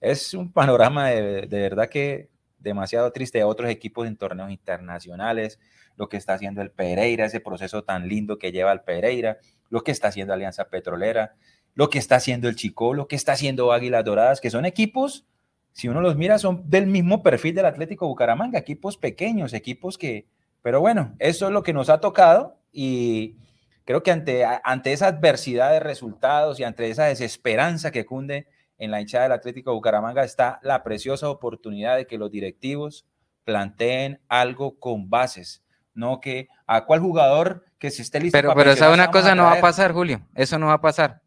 Es 0.00 0.32
un 0.32 0.52
panorama 0.52 1.08
de, 1.08 1.46
de 1.46 1.60
verdad 1.60 1.88
que 1.88 2.28
demasiado 2.58 3.10
triste 3.10 3.42
otros 3.42 3.70
equipos 3.70 4.06
en 4.06 4.16
torneos 4.16 4.50
internacionales 4.50 5.58
lo 5.96 6.08
que 6.08 6.16
está 6.16 6.34
haciendo 6.34 6.62
el 6.62 6.70
Pereira, 6.70 7.26
ese 7.26 7.40
proceso 7.40 7.84
tan 7.84 8.08
lindo 8.08 8.38
que 8.38 8.52
lleva 8.52 8.72
el 8.72 8.82
Pereira, 8.82 9.38
lo 9.70 9.82
que 9.82 9.92
está 9.92 10.08
haciendo 10.08 10.32
Alianza 10.32 10.68
Petrolera, 10.68 11.34
lo 11.74 11.90
que 11.90 11.98
está 11.98 12.16
haciendo 12.16 12.48
el 12.48 12.56
Chico, 12.56 12.94
lo 12.94 13.08
que 13.08 13.16
está 13.16 13.32
haciendo 13.32 13.72
Águilas 13.72 14.04
Doradas, 14.04 14.40
que 14.40 14.50
son 14.50 14.64
equipos, 14.64 15.26
si 15.72 15.88
uno 15.88 16.00
los 16.00 16.16
mira, 16.16 16.38
son 16.38 16.68
del 16.70 16.86
mismo 16.86 17.22
perfil 17.22 17.54
del 17.54 17.66
Atlético 17.66 18.08
Bucaramanga, 18.08 18.58
equipos 18.58 18.96
pequeños, 18.96 19.52
equipos 19.52 19.98
que, 19.98 20.26
pero 20.62 20.80
bueno, 20.80 21.14
eso 21.18 21.46
es 21.46 21.52
lo 21.52 21.62
que 21.62 21.74
nos 21.74 21.90
ha 21.90 22.00
tocado 22.00 22.58
y 22.72 23.36
creo 23.84 24.02
que 24.02 24.10
ante, 24.10 24.44
ante 24.64 24.92
esa 24.92 25.08
adversidad 25.08 25.72
de 25.72 25.80
resultados 25.80 26.58
y 26.60 26.64
ante 26.64 26.88
esa 26.88 27.04
desesperanza 27.04 27.90
que 27.90 28.06
cunde 28.06 28.46
en 28.78 28.90
la 28.90 29.00
hinchada 29.00 29.24
del 29.24 29.32
Atlético 29.32 29.74
Bucaramanga 29.74 30.24
está 30.24 30.60
la 30.62 30.82
preciosa 30.82 31.28
oportunidad 31.28 31.96
de 31.96 32.06
que 32.06 32.18
los 32.18 32.30
directivos 32.30 33.06
planteen 33.44 34.20
algo 34.28 34.78
con 34.78 35.08
bases, 35.08 35.62
no 35.96 36.20
que 36.20 36.48
a 36.66 36.84
cuál 36.84 37.00
jugador 37.00 37.64
que 37.78 37.90
se 37.90 38.02
esté 38.02 38.20
listo. 38.20 38.38
Pero, 38.38 38.54
pero 38.54 38.70
esa 38.70 38.92
una 38.92 39.10
cosa 39.10 39.34
no 39.34 39.44
va 39.44 39.54
a 39.54 39.60
pasar, 39.60 39.92
Julio, 39.92 40.20
eso 40.34 40.58
no 40.58 40.66
va 40.66 40.74
a 40.74 40.80
pasar, 40.80 41.22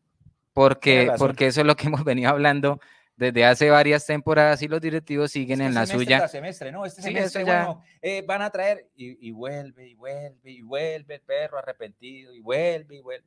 porque, 0.53 1.11
porque 1.17 1.47
eso 1.47 1.61
es 1.61 1.67
lo 1.67 1.75
que 1.75 1.87
hemos 1.87 2.05
venido 2.05 2.29
hablando 2.29 2.79
desde 3.17 3.43
hace 3.43 3.69
varias 3.69 4.05
temporadas 4.05 4.61
y 4.61 4.69
los 4.69 4.79
directivos 4.79 5.31
siguen 5.31 5.59
en 5.59 5.73
la 5.73 5.85
suya. 5.85 6.25
semestre, 6.29 6.71
no, 6.71 6.85
este 6.85 7.01
semestre, 7.01 7.43
bueno, 7.43 7.83
eh, 8.01 8.23
van 8.25 8.41
a 8.41 8.49
traer 8.49 8.87
y, 8.95 9.31
vuelve, 9.31 9.89
y 9.89 9.95
vuelve, 9.95 10.51
y 10.51 10.61
vuelve 10.61 11.15
el 11.15 11.21
perro 11.21 11.57
arrepentido, 11.57 12.33
y 12.33 12.39
vuelve, 12.39 12.95
y 12.95 13.01
vuelve. 13.01 13.25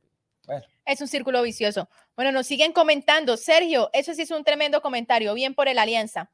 Es 0.83 0.99
un 0.99 1.07
círculo 1.07 1.41
vicioso. 1.43 1.87
Bueno, 2.15 2.31
nos 2.31 2.47
siguen 2.47 2.73
comentando. 2.73 3.37
Sergio, 3.37 3.89
eso 3.93 4.13
sí 4.13 4.23
es 4.23 4.31
un 4.31 4.43
tremendo 4.43 4.81
comentario. 4.81 5.33
Bien 5.35 5.53
por 5.53 5.67
el 5.67 5.77
Alianza 5.77 6.29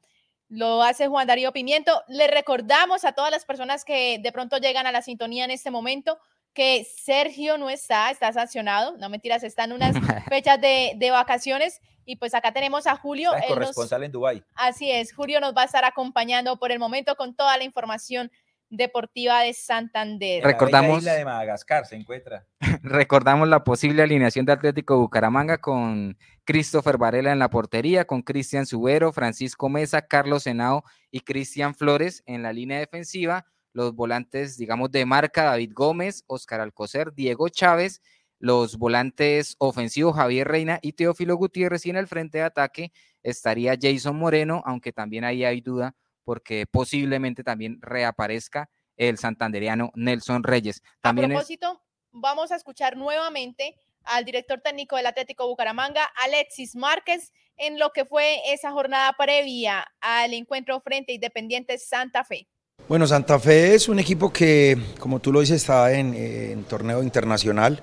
lo 0.50 0.82
hace 0.82 1.06
Juan 1.06 1.26
Darío 1.26 1.52
Pimiento. 1.52 2.02
Le 2.08 2.26
recordamos 2.26 3.04
a 3.04 3.12
todas 3.12 3.30
las 3.30 3.44
personas 3.44 3.84
que 3.84 4.18
de 4.18 4.32
pronto 4.32 4.58
llegan 4.58 4.86
a 4.86 4.92
la 4.92 5.00
sintonía 5.00 5.44
en 5.44 5.52
este 5.52 5.70
momento 5.70 6.18
que 6.52 6.84
Sergio 6.84 7.56
no 7.56 7.70
está, 7.70 8.10
está 8.10 8.32
sancionado, 8.32 8.96
no 8.98 9.08
mentiras, 9.08 9.44
está 9.44 9.64
en 9.64 9.72
unas 9.72 9.94
fechas 10.28 10.60
de, 10.60 11.08
vacaciones 11.10 11.80
y 12.04 12.16
pues 12.16 12.34
acá 12.34 12.52
tenemos 12.52 12.88
a 12.88 12.96
Julio. 12.96 13.32
Es 13.34 13.46
corresponsal 13.46 14.02
en 14.02 14.12
Dubái. 14.12 14.42
Así 14.56 14.90
es, 14.90 15.14
Julio 15.14 15.40
nos 15.40 15.54
va 15.54 15.62
a 15.62 15.66
estar 15.66 15.84
acompañando 15.84 16.58
por 16.58 16.72
el 16.72 16.80
momento 16.80 17.14
con 17.14 17.34
toda 17.34 17.56
la 17.56 17.62
información 17.62 18.32
Deportiva 18.70 19.40
de 19.42 19.52
Santander. 19.52 20.44
Recordamos. 20.44 21.02
La 21.02 21.14
de 21.14 21.24
Madagascar 21.24 21.86
se 21.86 21.96
encuentra. 21.96 22.46
recordamos 22.82 23.48
la 23.48 23.64
posible 23.64 24.02
alineación 24.02 24.46
de 24.46 24.52
Atlético 24.52 24.96
Bucaramanga 24.96 25.58
con 25.58 26.16
Christopher 26.44 26.96
Varela 26.96 27.32
en 27.32 27.40
la 27.40 27.50
portería, 27.50 28.04
con 28.04 28.22
Cristian 28.22 28.66
Subero, 28.66 29.12
Francisco 29.12 29.68
Mesa, 29.68 30.02
Carlos 30.02 30.44
Senao 30.44 30.84
y 31.10 31.20
Cristian 31.20 31.74
Flores 31.74 32.22
en 32.26 32.44
la 32.44 32.52
línea 32.52 32.78
defensiva. 32.78 33.44
Los 33.72 33.94
volantes, 33.94 34.56
digamos, 34.56 34.92
de 34.92 35.04
marca, 35.04 35.44
David 35.44 35.72
Gómez, 35.74 36.22
Oscar 36.28 36.60
Alcocer, 36.60 37.12
Diego 37.12 37.48
Chávez, 37.48 38.00
los 38.38 38.78
volantes 38.78 39.56
ofensivos 39.58 40.14
Javier 40.14 40.46
Reina 40.46 40.78
y 40.80 40.92
Teófilo 40.92 41.36
Gutiérrez 41.36 41.86
y 41.86 41.90
en 41.90 41.96
el 41.96 42.06
frente 42.06 42.38
de 42.38 42.44
ataque 42.44 42.92
estaría 43.22 43.76
Jason 43.80 44.16
Moreno, 44.16 44.62
aunque 44.64 44.92
también 44.92 45.24
ahí 45.24 45.44
hay 45.44 45.60
duda 45.60 45.94
porque 46.24 46.66
posiblemente 46.70 47.42
también 47.44 47.78
reaparezca 47.80 48.68
el 48.96 49.18
santanderiano 49.18 49.90
Nelson 49.94 50.42
Reyes. 50.42 50.82
También 51.00 51.32
a 51.32 51.34
propósito, 51.34 51.82
vamos 52.12 52.52
a 52.52 52.56
escuchar 52.56 52.96
nuevamente 52.96 53.76
al 54.04 54.24
director 54.24 54.60
técnico 54.60 54.96
del 54.96 55.06
Atlético 55.06 55.46
Bucaramanga, 55.46 56.04
Alexis 56.24 56.74
Márquez, 56.76 57.32
en 57.56 57.78
lo 57.78 57.90
que 57.90 58.04
fue 58.04 58.38
esa 58.52 58.72
jornada 58.72 59.14
previa 59.18 59.86
al 60.00 60.32
encuentro 60.34 60.80
frente 60.80 61.12
a 61.12 61.14
Independiente 61.14 61.78
Santa 61.78 62.24
Fe. 62.24 62.48
Bueno, 62.88 63.06
Santa 63.06 63.38
Fe 63.38 63.74
es 63.74 63.88
un 63.88 63.98
equipo 63.98 64.32
que, 64.32 64.76
como 64.98 65.20
tú 65.20 65.32
lo 65.32 65.40
dices, 65.40 65.56
está 65.56 65.92
en, 65.92 66.64
torneo 66.64 67.02
internacional. 67.02 67.82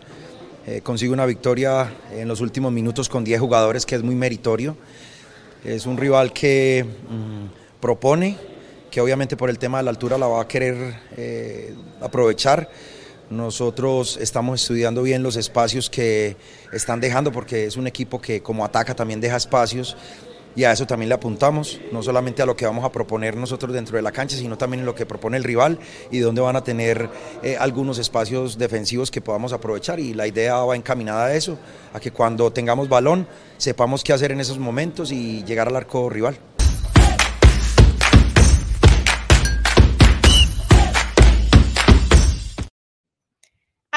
Eh, 0.66 0.82
consigue 0.82 1.14
una 1.14 1.26
victoria 1.26 1.94
en 2.12 2.28
los 2.28 2.42
últimos 2.42 2.74
minutos 2.74 3.08
con 3.08 3.24
10 3.24 3.40
jugadores, 3.40 3.86
que 3.86 3.96
es 3.96 4.04
muy 4.04 4.16
meritorio. 4.16 4.76
Es 5.64 5.86
un 5.86 5.98
rival 5.98 6.34
que 6.34 6.84
mm, 6.84 7.67
propone, 7.80 8.38
que 8.92 9.02
obviamente 9.02 9.38
por 9.38 9.50
el 9.50 9.60
tema 9.60 9.78
de 9.78 9.84
la 9.84 9.92
altura 9.92 10.18
la 10.18 10.28
va 10.28 10.42
a 10.42 10.48
querer 10.48 11.00
eh, 11.16 11.74
aprovechar 12.02 12.70
nosotros 13.30 14.18
estamos 14.22 14.62
estudiando 14.62 15.04
bien 15.04 15.22
los 15.22 15.36
espacios 15.36 15.90
que 15.90 16.38
están 16.72 17.02
dejando 17.02 17.32
porque 17.32 17.66
es 17.66 17.76
un 17.76 17.88
equipo 17.88 18.22
que 18.22 18.42
como 18.42 18.64
ataca 18.64 18.96
también 18.96 19.20
deja 19.20 19.36
espacios 19.36 19.98
y 20.56 20.64
a 20.64 20.72
eso 20.72 20.88
también 20.88 21.10
le 21.10 21.16
apuntamos, 21.16 21.80
no 21.92 22.02
solamente 22.02 22.42
a 22.42 22.46
lo 22.48 22.56
que 22.56 22.66
vamos 22.66 22.84
a 22.84 22.92
proponer 22.92 23.38
nosotros 23.38 23.74
dentro 23.74 23.96
de 23.96 24.02
la 24.02 24.12
cancha, 24.12 24.36
sino 24.36 24.58
también 24.58 24.80
en 24.80 24.86
lo 24.88 24.96
que 24.96 25.06
propone 25.06 25.38
el 25.38 25.44
rival 25.44 25.78
y 26.10 26.18
dónde 26.18 26.42
van 26.42 26.56
a 26.56 26.64
tener 26.64 27.12
eh, 27.44 27.58
algunos 27.60 28.00
espacios 28.00 28.58
defensivos 28.58 29.12
que 29.12 29.22
podamos 29.22 29.54
aprovechar 29.54 30.00
y 30.00 30.16
la 30.16 30.26
idea 30.26 30.56
va 30.56 30.76
encaminada 30.76 31.26
a 31.26 31.36
eso, 31.36 31.60
a 31.94 32.00
que 32.00 32.10
cuando 32.10 32.52
tengamos 32.52 32.90
balón 32.90 33.28
sepamos 33.58 34.04
qué 34.04 34.14
hacer 34.14 34.32
en 34.32 34.40
esos 34.40 34.58
momentos 34.58 35.12
y 35.12 35.44
llegar 35.44 35.68
al 35.68 35.76
arco 35.76 36.10
rival. 36.10 36.40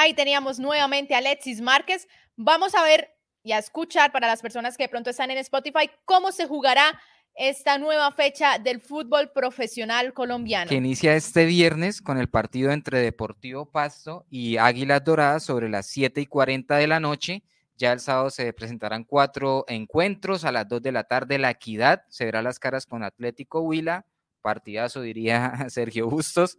Ahí 0.01 0.15
teníamos 0.15 0.57
nuevamente 0.57 1.13
a 1.13 1.19
Alexis 1.19 1.61
Márquez. 1.61 2.07
Vamos 2.35 2.73
a 2.73 2.81
ver 2.81 3.15
y 3.43 3.51
a 3.51 3.59
escuchar 3.59 4.11
para 4.11 4.25
las 4.25 4.41
personas 4.41 4.75
que 4.75 4.85
de 4.85 4.89
pronto 4.89 5.11
están 5.11 5.29
en 5.29 5.37
Spotify 5.37 5.91
cómo 6.05 6.31
se 6.31 6.47
jugará 6.47 6.99
esta 7.35 7.77
nueva 7.77 8.11
fecha 8.11 8.57
del 8.57 8.81
fútbol 8.81 9.29
profesional 9.31 10.11
colombiano. 10.13 10.69
Que 10.69 10.75
inicia 10.75 11.15
este 11.15 11.45
viernes 11.45 12.01
con 12.01 12.17
el 12.17 12.29
partido 12.29 12.71
entre 12.71 12.97
Deportivo 12.97 13.67
Pasto 13.67 14.25
y 14.31 14.57
Águilas 14.57 15.03
Doradas 15.03 15.43
sobre 15.43 15.69
las 15.69 15.85
7 15.85 16.19
y 16.19 16.25
40 16.25 16.77
de 16.77 16.87
la 16.87 16.99
noche. 16.99 17.43
Ya 17.77 17.93
el 17.93 17.99
sábado 17.99 18.31
se 18.31 18.51
presentarán 18.53 19.03
cuatro 19.03 19.65
encuentros 19.67 20.45
a 20.45 20.51
las 20.51 20.67
2 20.67 20.81
de 20.81 20.93
la 20.93 21.03
tarde. 21.03 21.37
La 21.37 21.51
Equidad 21.51 22.05
se 22.09 22.25
verá 22.25 22.41
las 22.41 22.57
caras 22.57 22.87
con 22.87 23.03
Atlético 23.03 23.61
Huila, 23.61 24.07
partidazo 24.41 25.03
diría 25.03 25.53
Sergio 25.69 26.09
Bustos. 26.09 26.57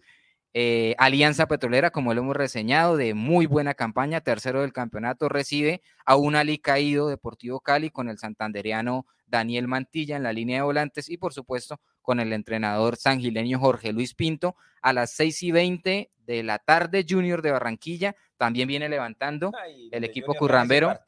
Eh, 0.55 0.95
Alianza 0.99 1.49
Petrolera, 1.49 1.91
como 1.91 2.13
lo 2.13 2.21
hemos 2.21 2.37
reseñado, 2.37 2.97
de 2.97 3.15
muy 3.15 3.47
buena 3.47 3.73
campaña, 3.73 4.21
tercero 4.21 4.61
del 4.61 4.73
campeonato, 4.73 5.29
recibe 5.29 5.83
a 6.05 6.17
un 6.17 6.37
alicaído 6.37 7.09
Deportivo 7.09 7.61
Cali 7.61 7.91
con 7.91 8.09
el 8.11 8.19
santanderiano 8.19 9.07
Daniel 9.27 9.67
Mantilla 9.67 10.17
en 10.17 10.23
la 10.23 10.33
línea 10.33 10.59
de 10.59 10.63
volantes 10.63 11.09
y 11.09 11.17
por 11.17 11.33
supuesto 11.33 11.81
con 12.03 12.21
el 12.21 12.35
entrenador 12.35 12.97
sangileño 12.97 13.59
Jorge 13.59 13.93
Luis 13.93 14.15
Pinto. 14.15 14.57
A 14.83 14.93
las 14.93 15.13
6 15.13 15.43
y 15.45 15.53
20 15.53 16.11
de 16.27 16.43
la 16.43 16.59
tarde 16.59 17.07
Junior 17.09 17.41
de 17.41 17.53
Barranquilla, 17.53 18.15
también 18.37 18.69
viene 18.69 18.89
levantando 18.89 19.53
el 19.91 20.05
equipo 20.05 20.35
currambero, 20.35 20.99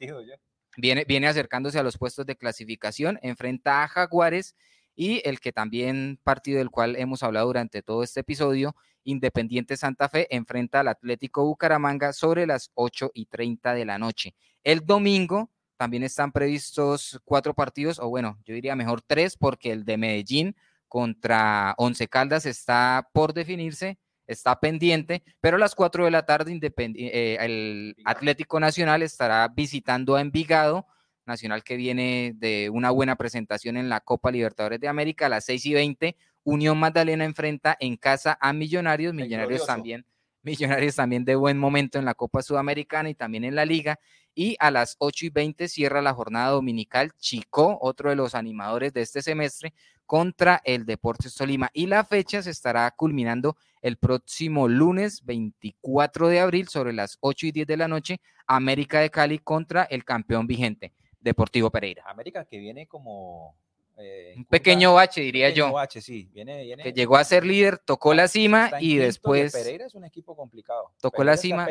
viene, 0.76 1.04
viene 1.04 1.26
acercándose 1.26 1.78
a 1.78 1.82
los 1.82 1.98
puestos 1.98 2.24
de 2.24 2.36
clasificación, 2.36 3.18
enfrenta 3.20 3.82
a 3.82 3.88
Jaguares 3.88 4.54
y 4.96 5.20
el 5.28 5.40
que 5.40 5.52
también 5.52 6.20
partido 6.22 6.58
del 6.58 6.70
cual 6.70 6.96
hemos 6.96 7.22
hablado 7.22 7.48
durante 7.48 7.82
todo 7.82 8.02
este 8.02 8.20
episodio, 8.20 8.76
Independiente 9.04 9.76
Santa 9.76 10.08
Fe 10.08 10.26
enfrenta 10.34 10.80
al 10.80 10.88
Atlético 10.88 11.44
Bucaramanga 11.44 12.12
sobre 12.12 12.46
las 12.46 12.70
8 12.74 13.12
y 13.14 13.26
30 13.26 13.74
de 13.74 13.84
la 13.84 13.98
noche. 13.98 14.34
El 14.62 14.84
domingo 14.84 15.50
también 15.76 16.02
están 16.02 16.32
previstos 16.32 17.20
cuatro 17.24 17.54
partidos, 17.54 17.98
o 17.98 18.08
bueno, 18.08 18.38
yo 18.44 18.54
diría 18.54 18.76
mejor 18.76 19.02
tres, 19.02 19.36
porque 19.36 19.72
el 19.72 19.84
de 19.84 19.96
Medellín 19.96 20.56
contra 20.88 21.74
Once 21.76 22.06
Caldas 22.08 22.46
está 22.46 23.08
por 23.12 23.34
definirse, 23.34 23.98
está 24.26 24.60
pendiente, 24.60 25.22
pero 25.40 25.56
a 25.56 25.60
las 25.60 25.74
4 25.74 26.04
de 26.04 26.10
la 26.10 26.24
tarde 26.24 26.58
eh, 26.76 27.36
el 27.40 27.96
Atlético 28.04 28.60
Nacional 28.60 29.02
estará 29.02 29.48
visitando 29.48 30.14
a 30.14 30.20
Envigado 30.20 30.86
Nacional 31.26 31.64
que 31.64 31.76
viene 31.76 32.32
de 32.36 32.70
una 32.70 32.90
buena 32.90 33.16
presentación 33.16 33.76
en 33.76 33.88
la 33.88 34.00
Copa 34.00 34.30
Libertadores 34.30 34.80
de 34.80 34.88
América 34.88 35.26
a 35.26 35.30
las 35.30 35.44
6 35.46 35.66
y 35.66 35.74
20. 35.74 36.16
Unión 36.44 36.78
Magdalena 36.78 37.24
enfrenta 37.24 37.76
en 37.80 37.96
casa 37.96 38.38
a 38.40 38.52
Millonarios, 38.52 39.14
Millonarios 39.14 39.66
también, 39.66 40.06
Millonarios 40.42 40.96
también 40.96 41.24
de 41.24 41.34
buen 41.34 41.58
momento 41.58 41.98
en 41.98 42.04
la 42.04 42.14
Copa 42.14 42.42
Sudamericana 42.42 43.08
y 43.08 43.14
también 43.14 43.44
en 43.44 43.54
la 43.54 43.64
Liga. 43.64 43.98
Y 44.34 44.56
a 44.58 44.70
las 44.70 44.96
8 44.98 45.26
y 45.26 45.30
20 45.30 45.68
cierra 45.68 46.02
la 46.02 46.12
jornada 46.12 46.50
dominical 46.50 47.12
Chico, 47.16 47.78
otro 47.80 48.10
de 48.10 48.16
los 48.16 48.34
animadores 48.34 48.92
de 48.92 49.02
este 49.02 49.22
semestre, 49.22 49.72
contra 50.06 50.60
el 50.64 50.84
Deportes 50.84 51.34
Tolima. 51.34 51.70
Y 51.72 51.86
la 51.86 52.04
fecha 52.04 52.42
se 52.42 52.50
estará 52.50 52.90
culminando 52.90 53.56
el 53.80 53.96
próximo 53.96 54.68
lunes 54.68 55.24
24 55.24 56.28
de 56.28 56.40
abril 56.40 56.68
sobre 56.68 56.92
las 56.92 57.16
8 57.20 57.46
y 57.46 57.52
10 57.52 57.66
de 57.66 57.76
la 57.76 57.88
noche, 57.88 58.20
América 58.46 59.00
de 59.00 59.10
Cali 59.10 59.38
contra 59.38 59.84
el 59.84 60.04
campeón 60.04 60.46
vigente. 60.46 60.92
Deportivo 61.20 61.70
Pereira. 61.70 62.04
América 62.06 62.44
que 62.44 62.58
viene 62.58 62.86
como... 62.86 63.56
Eh, 63.96 64.34
un 64.36 64.44
pequeño 64.44 64.94
bache, 64.94 65.20
diría 65.20 65.50
yo. 65.50 65.72
Bache, 65.72 66.00
sí. 66.00 66.28
Viene, 66.32 66.76
que 66.82 66.92
llegó 66.92 67.16
a 67.16 67.24
ser 67.24 67.46
líder, 67.46 67.78
tocó 67.78 68.12
la 68.12 68.26
cima 68.26 68.70
y 68.80 68.96
después... 68.96 69.52
Pereira 69.52 69.86
es 69.86 69.94
un 69.94 70.04
equipo 70.04 70.34
complicado. 70.34 70.92
Tocó 71.00 71.22
la 71.22 71.36
cima. 71.36 71.68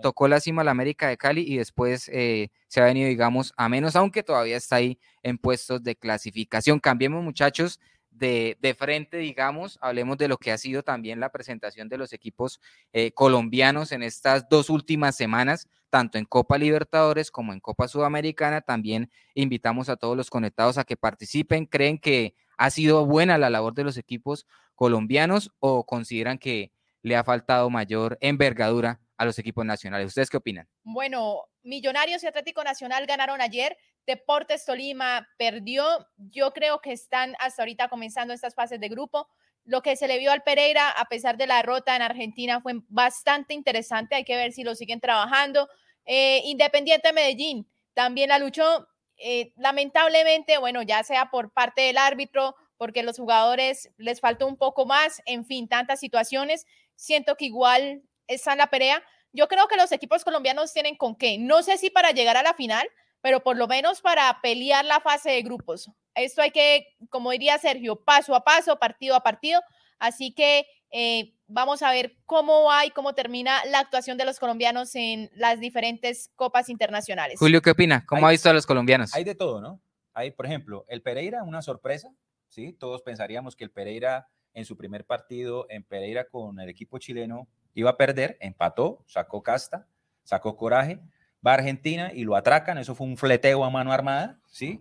Tocó 0.00 0.28
la 0.28 0.40
cima 0.40 0.62
la 0.62 0.70
América 0.70 1.08
de 1.08 1.16
Cali 1.16 1.42
y 1.42 1.56
después 1.56 2.08
eh, 2.12 2.50
se 2.68 2.80
ha 2.80 2.84
venido, 2.84 3.08
digamos, 3.08 3.52
a 3.56 3.68
menos, 3.68 3.96
aunque 3.96 4.22
todavía 4.22 4.56
está 4.56 4.76
ahí 4.76 4.98
en 5.22 5.36
puestos 5.38 5.82
de 5.82 5.96
clasificación. 5.96 6.78
Cambiemos, 6.78 7.24
muchachos, 7.24 7.80
de, 8.12 8.76
frente, 8.78 9.16
digamos, 9.16 9.78
hablemos 9.80 10.18
de 10.18 10.28
lo 10.28 10.36
que 10.36 10.52
ha 10.52 10.58
sido 10.58 10.82
también 10.82 11.20
la 11.20 11.30
presentación 11.30 11.88
de 11.88 11.98
los 11.98 12.12
equipos 12.12 12.60
eh, 12.92 13.12
colombianos 13.12 13.92
en 13.92 14.02
estas 14.02 14.48
dos 14.48 14.70
últimas 14.70 15.16
semanas, 15.16 15.68
tanto 15.90 16.18
en 16.18 16.24
Copa 16.24 16.58
Libertadores 16.58 17.30
como 17.30 17.52
en 17.52 17.60
Copa 17.60 17.88
Sudamericana. 17.88 18.60
También 18.60 19.10
invitamos 19.34 19.88
a 19.88 19.96
todos 19.96 20.16
los 20.16 20.30
conectados 20.30 20.78
a 20.78 20.84
que 20.84 20.96
participen. 20.96 21.66
¿Creen 21.66 21.98
que 21.98 22.34
ha 22.56 22.70
sido 22.70 23.06
buena 23.06 23.38
la 23.38 23.50
labor 23.50 23.74
de 23.74 23.84
los 23.84 23.96
equipos 23.96 24.46
colombianos 24.74 25.50
o 25.58 25.84
consideran 25.84 26.38
que 26.38 26.72
le 27.02 27.16
ha 27.16 27.24
faltado 27.24 27.70
mayor 27.70 28.18
envergadura 28.20 29.00
a 29.16 29.24
los 29.24 29.38
equipos 29.38 29.64
nacionales? 29.64 30.08
¿Ustedes 30.08 30.30
qué 30.30 30.36
opinan? 30.36 30.68
Bueno, 30.84 31.46
Millonarios 31.64 32.24
y 32.24 32.26
Atlético 32.26 32.64
Nacional 32.64 33.06
ganaron 33.06 33.40
ayer. 33.40 33.76
Deportes 34.06 34.64
Tolima 34.64 35.28
perdió. 35.38 35.84
Yo 36.16 36.52
creo 36.52 36.80
que 36.80 36.92
están 36.92 37.34
hasta 37.38 37.62
ahorita 37.62 37.88
comenzando 37.88 38.34
estas 38.34 38.54
fases 38.54 38.80
de 38.80 38.88
grupo. 38.88 39.28
Lo 39.64 39.82
que 39.82 39.94
se 39.96 40.08
le 40.08 40.18
vio 40.18 40.32
al 40.32 40.42
Pereira, 40.42 40.90
a 40.90 41.04
pesar 41.04 41.36
de 41.36 41.46
la 41.46 41.56
derrota 41.56 41.94
en 41.94 42.02
Argentina, 42.02 42.60
fue 42.60 42.74
bastante 42.88 43.54
interesante. 43.54 44.16
Hay 44.16 44.24
que 44.24 44.36
ver 44.36 44.52
si 44.52 44.64
lo 44.64 44.74
siguen 44.74 45.00
trabajando. 45.00 45.68
Eh, 46.04 46.42
Independiente 46.44 47.12
Medellín 47.12 47.68
también 47.94 48.28
la 48.28 48.38
luchó. 48.38 48.88
Eh, 49.18 49.52
lamentablemente, 49.56 50.58
bueno, 50.58 50.82
ya 50.82 51.04
sea 51.04 51.30
por 51.30 51.52
parte 51.52 51.82
del 51.82 51.98
árbitro, 51.98 52.56
porque 52.76 53.04
los 53.04 53.18
jugadores 53.18 53.92
les 53.96 54.18
faltó 54.20 54.48
un 54.48 54.56
poco 54.56 54.86
más, 54.86 55.22
en 55.26 55.44
fin, 55.44 55.68
tantas 55.68 56.00
situaciones. 56.00 56.66
Siento 56.96 57.36
que 57.36 57.44
igual 57.44 58.02
está 58.26 58.56
la 58.56 58.66
pelea. 58.66 59.00
Yo 59.32 59.46
creo 59.46 59.68
que 59.68 59.76
los 59.76 59.92
equipos 59.92 60.24
colombianos 60.24 60.72
tienen 60.72 60.96
con 60.96 61.14
qué. 61.14 61.38
No 61.38 61.62
sé 61.62 61.78
si 61.78 61.90
para 61.90 62.10
llegar 62.10 62.36
a 62.36 62.42
la 62.42 62.54
final, 62.54 62.88
pero 63.22 63.42
por 63.42 63.56
lo 63.56 63.66
menos 63.66 64.02
para 64.02 64.40
pelear 64.42 64.84
la 64.84 65.00
fase 65.00 65.30
de 65.30 65.42
grupos. 65.42 65.90
Esto 66.14 66.42
hay 66.42 66.50
que, 66.50 66.88
como 67.08 67.30
diría 67.30 67.56
Sergio, 67.58 67.96
paso 67.96 68.34
a 68.34 68.44
paso, 68.44 68.78
partido 68.78 69.14
a 69.14 69.22
partido. 69.22 69.62
Así 69.98 70.34
que 70.34 70.66
eh, 70.90 71.32
vamos 71.46 71.82
a 71.82 71.90
ver 71.90 72.16
cómo 72.26 72.64
va 72.64 72.84
y 72.84 72.90
cómo 72.90 73.14
termina 73.14 73.64
la 73.66 73.78
actuación 73.78 74.18
de 74.18 74.24
los 74.24 74.38
colombianos 74.38 74.94
en 74.96 75.30
las 75.34 75.60
diferentes 75.60 76.30
copas 76.34 76.68
internacionales. 76.68 77.38
Julio, 77.38 77.62
¿qué 77.62 77.70
opina? 77.70 78.04
¿Cómo 78.06 78.26
ha 78.26 78.32
visto 78.32 78.50
a 78.50 78.52
los 78.52 78.66
colombianos? 78.66 79.14
Hay 79.14 79.24
de 79.24 79.34
todo, 79.34 79.60
¿no? 79.60 79.80
Hay, 80.12 80.32
por 80.32 80.44
ejemplo, 80.44 80.84
el 80.88 81.00
Pereira, 81.00 81.44
una 81.44 81.62
sorpresa, 81.62 82.12
¿sí? 82.48 82.72
Todos 82.74 83.02
pensaríamos 83.02 83.56
que 83.56 83.64
el 83.64 83.70
Pereira 83.70 84.28
en 84.52 84.64
su 84.66 84.76
primer 84.76 85.06
partido 85.06 85.66
en 85.70 85.84
Pereira 85.84 86.28
con 86.28 86.60
el 86.60 86.68
equipo 86.68 86.98
chileno 86.98 87.48
iba 87.74 87.90
a 87.90 87.96
perder, 87.96 88.36
empató, 88.40 89.02
sacó 89.06 89.42
casta, 89.42 89.86
sacó 90.24 90.56
coraje, 90.56 91.00
va 91.46 91.52
a 91.52 91.54
Argentina 91.54 92.10
y 92.14 92.24
lo 92.24 92.36
atracan, 92.36 92.78
eso 92.78 92.94
fue 92.94 93.06
un 93.06 93.16
fleteo 93.16 93.64
a 93.64 93.70
mano 93.70 93.92
armada, 93.92 94.38
¿sí? 94.46 94.80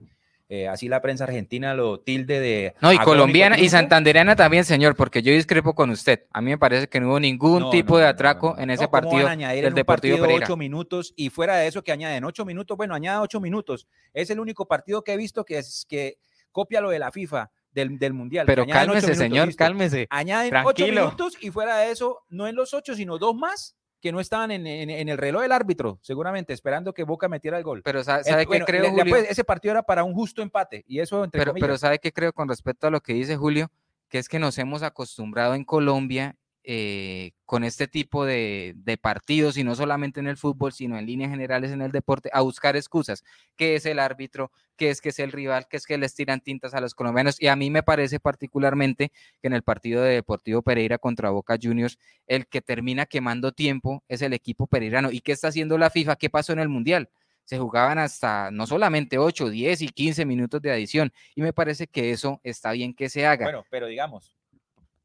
eh, 0.53 0.67
así 0.67 0.89
la 0.89 1.01
prensa 1.01 1.23
argentina 1.23 1.73
lo 1.73 2.01
tilde 2.01 2.41
de... 2.41 2.75
No, 2.81 2.91
y 2.91 2.97
colombiana 2.97 3.57
y 3.57 3.69
santandereana 3.69 4.35
también, 4.35 4.65
señor, 4.65 4.97
porque 4.97 5.21
yo 5.21 5.31
discrepo 5.31 5.73
con 5.73 5.89
usted. 5.91 6.25
A 6.31 6.41
mí 6.41 6.51
me 6.51 6.57
parece 6.57 6.89
que 6.89 6.99
no 6.99 7.07
hubo 7.07 7.19
ningún 7.21 7.61
No, 7.61 7.69
tipo 7.69 7.93
no, 7.93 7.99
de 7.99 8.07
atraco 8.07 8.55
no. 8.57 8.61
en 8.63 8.69
ese 8.69 8.83
No, 8.83 8.89
¿cómo 8.91 9.01
van 9.01 9.09
partido 9.11 9.27
añadir 9.29 9.63
del 9.63 9.73
Deportivo 9.73 10.15
partido 10.17 10.27
Pereira. 10.27 10.45
ocho 10.45 10.57
minutos 10.57 11.13
y 11.15 11.29
fuera 11.29 11.55
de 11.55 11.67
eso 11.67 11.83
que 11.83 11.93
añaden 11.93 12.25
ocho 12.25 12.43
minutos, 12.43 12.75
bueno, 12.75 12.93
añada 12.93 13.21
ocho 13.21 13.39
minutos. 13.39 13.87
Es 14.13 14.29
el 14.29 14.41
único 14.41 14.67
partido 14.67 15.03
que 15.05 15.13
he 15.13 15.17
visto 15.17 15.45
que 15.45 15.57
es 15.59 15.85
que 15.87 16.17
copia 16.51 16.81
lo 16.81 16.89
de 16.89 16.99
la 16.99 17.11
FIFA 17.13 17.49
del, 17.71 17.97
del 17.97 18.11
Mundial. 18.11 18.45
Pero 18.45 18.67
cálmese, 18.67 19.07
minutos, 19.07 19.17
señor, 19.17 19.47
listo. 19.47 19.57
cálmese. 19.63 20.07
Añaden 20.09 20.53
ocho 20.65 20.85
minutos 20.85 21.37
y 21.39 21.49
fuera 21.49 21.77
de 21.77 21.91
eso, 21.91 22.25
no 22.27 22.45
en 22.47 22.55
los 22.55 22.73
ocho, 22.73 22.93
sino 22.93 23.17
dos 23.17 23.33
más 23.33 23.77
que 24.01 24.11
no 24.11 24.19
estaban 24.19 24.51
en, 24.51 24.65
en- 24.67 24.89
en 24.89 25.09
el 25.09 25.17
reloj 25.17 25.43
del 25.43 25.51
árbitro, 25.51 25.99
seguramente, 26.01 26.53
esperando 26.53 26.93
que 26.93 27.03
Boca 27.03 27.29
metiera 27.29 27.57
el 27.57 27.63
gol. 27.63 27.81
Pero 27.83 28.03
sa- 28.03 28.19
Eh, 28.21 28.23
¿sabe 28.23 28.45
qué 28.47 28.59
creo, 28.65 28.81
le- 28.83 28.89
Julio? 28.89 29.03
después, 29.05 29.27
ese 29.29 29.43
partido 29.43 29.73
era 29.73 29.83
para 29.83 30.03
un 30.03 30.13
justo 30.13 30.41
empate 30.41 30.83
y 30.87 30.99
eso 30.99 31.23
entre 31.23 31.39
Pero, 31.39 31.53
pero. 31.53 31.77
¿sabe 31.77 31.99
qué 31.99 32.11
creo 32.11 32.33
con 32.33 32.49
respecto 32.49 32.87
a 32.87 32.89
lo 32.89 32.99
que 33.01 33.13
dice 33.13 33.37
Julio? 33.37 33.71
Que 34.09 34.17
es 34.17 34.27
que 34.27 34.39
nos 34.39 34.57
hemos 34.57 34.83
acostumbrado 34.83 35.53
en 35.55 35.63
Colombia 35.63 36.35
eh, 36.63 37.31
con 37.45 37.63
este 37.63 37.87
tipo 37.87 38.23
de, 38.23 38.75
partidos, 39.01 39.57
y 39.57 39.63
no 39.63 39.75
solamente 39.75 40.19
en 40.19 40.27
el 40.27 40.37
fútbol, 40.37 40.73
sino 40.73 40.97
en 40.97 41.05
líneas 41.05 41.31
generales 41.31 41.71
en 41.71 41.81
el 41.81 41.91
deporte, 41.91 42.29
a 42.33 42.41
buscar 42.41 42.75
excusas. 42.75 43.23
¿Qué 43.55 43.75
es 43.75 43.85
el 43.85 43.99
árbitro? 43.99 44.51
¿Qué 44.77 44.89
es 44.89 45.01
que 45.01 45.09
es 45.09 45.19
el 45.19 45.31
rival? 45.31 45.67
¿Qué 45.69 45.77
es 45.77 45.85
que 45.85 45.97
les 45.97 46.13
tiran 46.13 46.41
tintas 46.41 46.73
a 46.73 46.81
los 46.81 46.93
colombianos? 46.93 47.41
Y 47.41 47.47
a 47.47 47.55
mí 47.55 47.69
me 47.69 47.83
parece 47.83 48.19
particularmente 48.19 49.11
que 49.41 49.47
en 49.47 49.53
el 49.53 49.63
partido 49.63 50.03
de 50.03 50.13
Deportivo 50.13 50.61
Pereira 50.61 50.97
contra 50.97 51.29
Boca 51.29 51.57
Juniors, 51.61 51.97
el 52.27 52.47
que 52.47 52.61
termina 52.61 53.05
quemando 53.05 53.51
tiempo 53.51 54.03
es 54.07 54.21
el 54.21 54.33
equipo 54.33 54.67
pereirano. 54.67 55.11
¿Y 55.11 55.21
qué 55.21 55.31
está 55.31 55.47
haciendo 55.47 55.77
la 55.77 55.89
FIFA? 55.89 56.15
¿Qué 56.15 56.29
pasó 56.29 56.53
en 56.53 56.59
el 56.59 56.69
Mundial? 56.69 57.09
se 57.43 57.57
jugaban 57.57 57.97
hasta 57.97 58.49
no 58.49 58.65
solamente 58.65 59.17
8, 59.17 59.49
10 59.49 59.81
y 59.81 59.89
15 59.89 60.25
minutos 60.25 60.61
de 60.61 60.71
adición. 60.71 61.11
Y 61.35 61.41
me 61.41 61.51
parece 61.51 61.87
que 61.87 62.11
eso 62.11 62.39
está 62.43 62.71
bien 62.71 62.93
que 62.93 63.09
se 63.09 63.25
haga. 63.25 63.45
Bueno, 63.45 63.65
pero 63.69 63.87
digamos, 63.87 64.37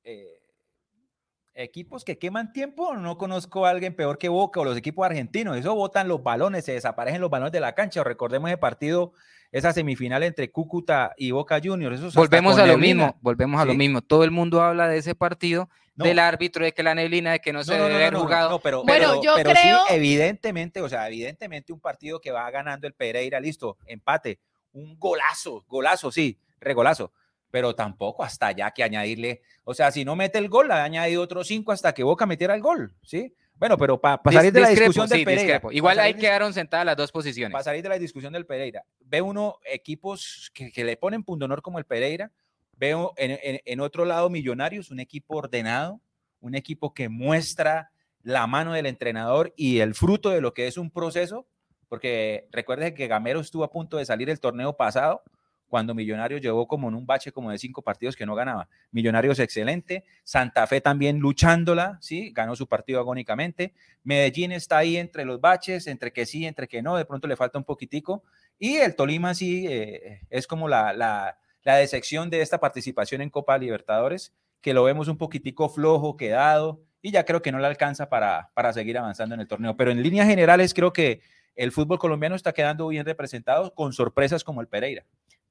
eh, 0.05 0.36
equipos 1.57 2.05
que 2.05 2.19
queman 2.19 2.53
tiempo, 2.53 2.95
no 2.97 3.17
conozco 3.19 3.67
a 3.67 3.71
alguien 3.71 3.95
peor 3.97 4.19
que 4.19 4.29
Boca 4.29 4.61
o 4.61 4.65
los 4.65 4.77
equipos 4.77 5.05
argentinos. 5.07 5.57
Eso 5.57 5.75
botan 5.75 6.07
los 6.09 6.23
balones, 6.23 6.65
se 6.65 6.73
desaparecen 6.73 7.21
los 7.21 7.31
balones 7.31 7.53
de 7.53 7.61
la 7.61 7.75
cancha. 7.75 8.03
O 8.03 8.05
recordemos 8.05 8.51
ese 8.51 8.59
partido, 8.59 9.13
esa 9.53 9.73
semifinal 9.73 10.23
entre 10.23 10.51
Cúcuta 10.51 11.13
y 11.17 11.31
Boca 11.31 11.59
Juniors. 11.63 11.97
Eso 11.97 12.07
es 12.09 12.11
hasta 12.11 12.21
volvemos 12.21 12.59
a 12.59 12.67
lo 12.67 12.73
neblina. 12.75 13.07
mismo, 13.07 13.19
volvemos 13.23 13.61
a 13.61 13.65
lo 13.65 13.75
mismo. 13.75 14.03
Todo 14.03 14.25
el 14.25 14.31
mundo 14.31 14.61
habla 14.63 14.87
de 14.89 14.99
ese 14.99 15.15
partido, 15.15 15.69
No. 15.95 16.05
del 16.05 16.19
árbitro, 16.19 16.63
de 16.63 16.73
que 16.73 16.83
la 16.83 16.95
neblina, 16.95 17.33
de 17.33 17.41
que 17.41 17.55
no 17.55 17.65
se 17.65 17.73
debe 17.73 17.95
haber 17.95 18.15
jugado. 18.15 18.51
no, 18.51 18.59
pero, 18.59 18.85
Bueno, 18.85 19.09
pero- 19.13 19.23
yo 19.23 19.33
pero 19.37 19.51
creo- 19.53 19.79
sí, 19.89 19.95
evidentemente, 19.95 20.83
o 20.83 20.89
sea, 20.91 21.07
evidentemente 21.09 21.73
un 21.73 21.81
partido 21.81 22.21
que 22.21 22.31
va 22.33 22.51
ganando 22.51 22.87
el 22.87 22.93
Pereira, 22.93 23.41
listo, 23.41 23.79
empate, 23.87 24.39
un 24.73 24.99
golazo, 24.99 25.65
golazo, 25.67 26.13
sí, 26.13 26.39
regolazo, 26.61 27.13
pero 27.51 27.75
tampoco 27.75 28.23
hasta 28.25 28.49
allá 28.49 28.71
que 28.71 28.83
añadirle, 28.83 29.43
o 29.65 29.73
sea, 29.75 29.91
si 29.91 30.05
no 30.05 30.17
mete 30.17 30.39
el 30.39 30.49
gol, 30.49 30.71
ha 30.71 30.83
añadido 30.85 31.23
otros 31.23 31.47
cinco 31.47 31.73
hasta 31.73 31.93
que 31.95 32.03
Boca 32.03 32.27
metiera 32.27 32.55
el 32.55 32.61
gol, 32.61 32.95
¿sí? 33.03 33.35
Bueno, 33.59 33.79
pero 33.79 33.99
para 33.99 34.23
Dis- 34.23 34.33
salir 34.35 34.53
de 34.53 34.61
la 34.61 34.69
discrepo, 34.69 34.91
discusión 34.91 35.09
del 35.09 35.19
sí, 35.21 35.25
Pereira. 35.25 35.43
discrepo. 35.45 35.69
pa' 35.69 35.75
Igual 35.75 35.99
ahí 35.99 36.15
quedaron 36.15 36.53
sentadas 36.53 36.85
las 36.85 36.97
dos 36.97 37.11
posiciones. 37.11 37.53
para 37.53 37.65
salir 37.65 37.83
de 37.83 37.89
la 37.89 37.99
discusión 37.99 38.33
del 38.35 38.45
Pereira, 38.45 38.85
ve 39.01 39.23
uno 39.23 39.57
equipos 39.65 40.51
que, 40.53 40.71
que 40.71 40.85
le 40.85 40.97
ponen 40.99 41.23
pundonor 41.25 41.63
como 41.63 41.79
el 41.79 41.87
Pereira, 41.87 42.31
veo 42.77 43.15
en, 43.17 43.31
en- 43.43 43.61
en 43.65 43.81
otro 43.81 44.05
lado 44.05 44.29
Millonarios, 44.29 44.91
un 44.91 45.01
equipo 45.01 45.37
ordenado, 45.39 46.01
un 46.41 46.55
equipo 46.55 46.93
que 46.93 47.09
muestra 47.09 47.91
la 48.23 48.47
mano 48.47 48.75
del 48.75 48.85
entrenador 48.87 49.55
y 49.57 49.79
el 49.79 49.95
fruto 49.95 50.29
de 50.31 50.43
lo 50.43 50.53
que 50.53 50.67
es 50.67 50.77
un 50.77 50.91
proceso, 50.91 51.47
porque 51.89 52.49
recuerde 52.51 52.93
que 52.93 53.07
Gamero 53.07 53.41
estuvo 53.41 53.65
a 53.65 53.71
punto 53.71 53.97
de 53.97 54.05
salir 54.05 54.29
el 54.29 54.41
torneo 54.41 54.77
pasado, 54.77 55.23
cuando 55.69 55.95
Millonarios 55.95 56.41
llegó 56.41 56.67
como 56.67 56.89
en 56.89 56.95
un 56.95 57.07
bache 57.07 57.33
como 57.33 57.51
de 57.51 57.59
cinco 57.59 57.83
partidos 57.83 58.17
que 58.17 58.27
no 58.27 58.35
ganaba. 58.35 58.69
Millonarios 58.91 59.39
excelente, 59.39 60.05
Santa 60.25 60.67
Fe 60.67 60.81
también 60.81 61.19
luchándola, 61.19 61.99
¿sí? 62.01 62.33
Ganó 62.33 62.57
su 62.57 62.67
partido 62.67 63.01
agónicamente. 63.01 63.75
Medellín 64.05 64.53
está 64.53 64.79
ahí 64.79 64.97
entre 64.97 65.25
los 65.25 65.41
baches, 65.41 65.87
entre 65.87 66.13
que 66.13 66.27
sí, 66.27 66.47
entre 66.47 66.69
que 66.69 66.83
no, 66.83 66.97
de 66.97 67.05
pronto 67.05 67.27
le 67.27 67.37
falta 67.37 67.59
un 67.59 67.65
poquitico. 67.65 68.23
Y 68.59 68.77
el 68.77 68.95
Tolima 68.95 69.35
sí 69.35 69.67
eh, 69.69 70.21
es 70.31 70.47
como 70.47 70.69
la, 70.69 70.93
la, 70.93 71.39
la 71.63 71.77
decepción 71.77 72.31
de 72.31 72.43
esta 72.43 72.61
participación 72.61 73.21
en 73.21 73.31
Copa 73.31 73.59
Libertadores, 73.59 74.33
que 74.61 74.73
lo 74.73 74.85
vemos 74.85 75.09
un 75.09 75.19
poquitico 75.19 75.69
flojo, 75.69 76.17
quedado, 76.17 76.81
y 77.03 77.11
ya 77.11 77.25
creo 77.25 77.43
que 77.43 77.53
no 77.53 77.59
le 77.59 77.67
alcanza 77.67 78.09
para, 78.09 78.51
para 78.55 78.73
seguir 78.73 78.99
avanzando 78.99 79.35
en 79.35 79.41
el 79.41 79.49
torneo. 79.49 79.77
Pero 79.77 79.91
en 79.91 80.03
líneas 80.03 80.27
generales 80.27 80.75
creo 80.75 80.93
que 80.93 81.21
el 81.55 81.73
fútbol 81.73 81.99
colombiano 81.99 82.35
está 82.35 82.53
quedando 82.53 82.89
bien 82.89 83.07
representado 83.07 83.75
con 83.75 83.93
sorpresas 83.93 84.45
como 84.45 84.61
el 84.61 84.69
Pereira. 84.69 85.05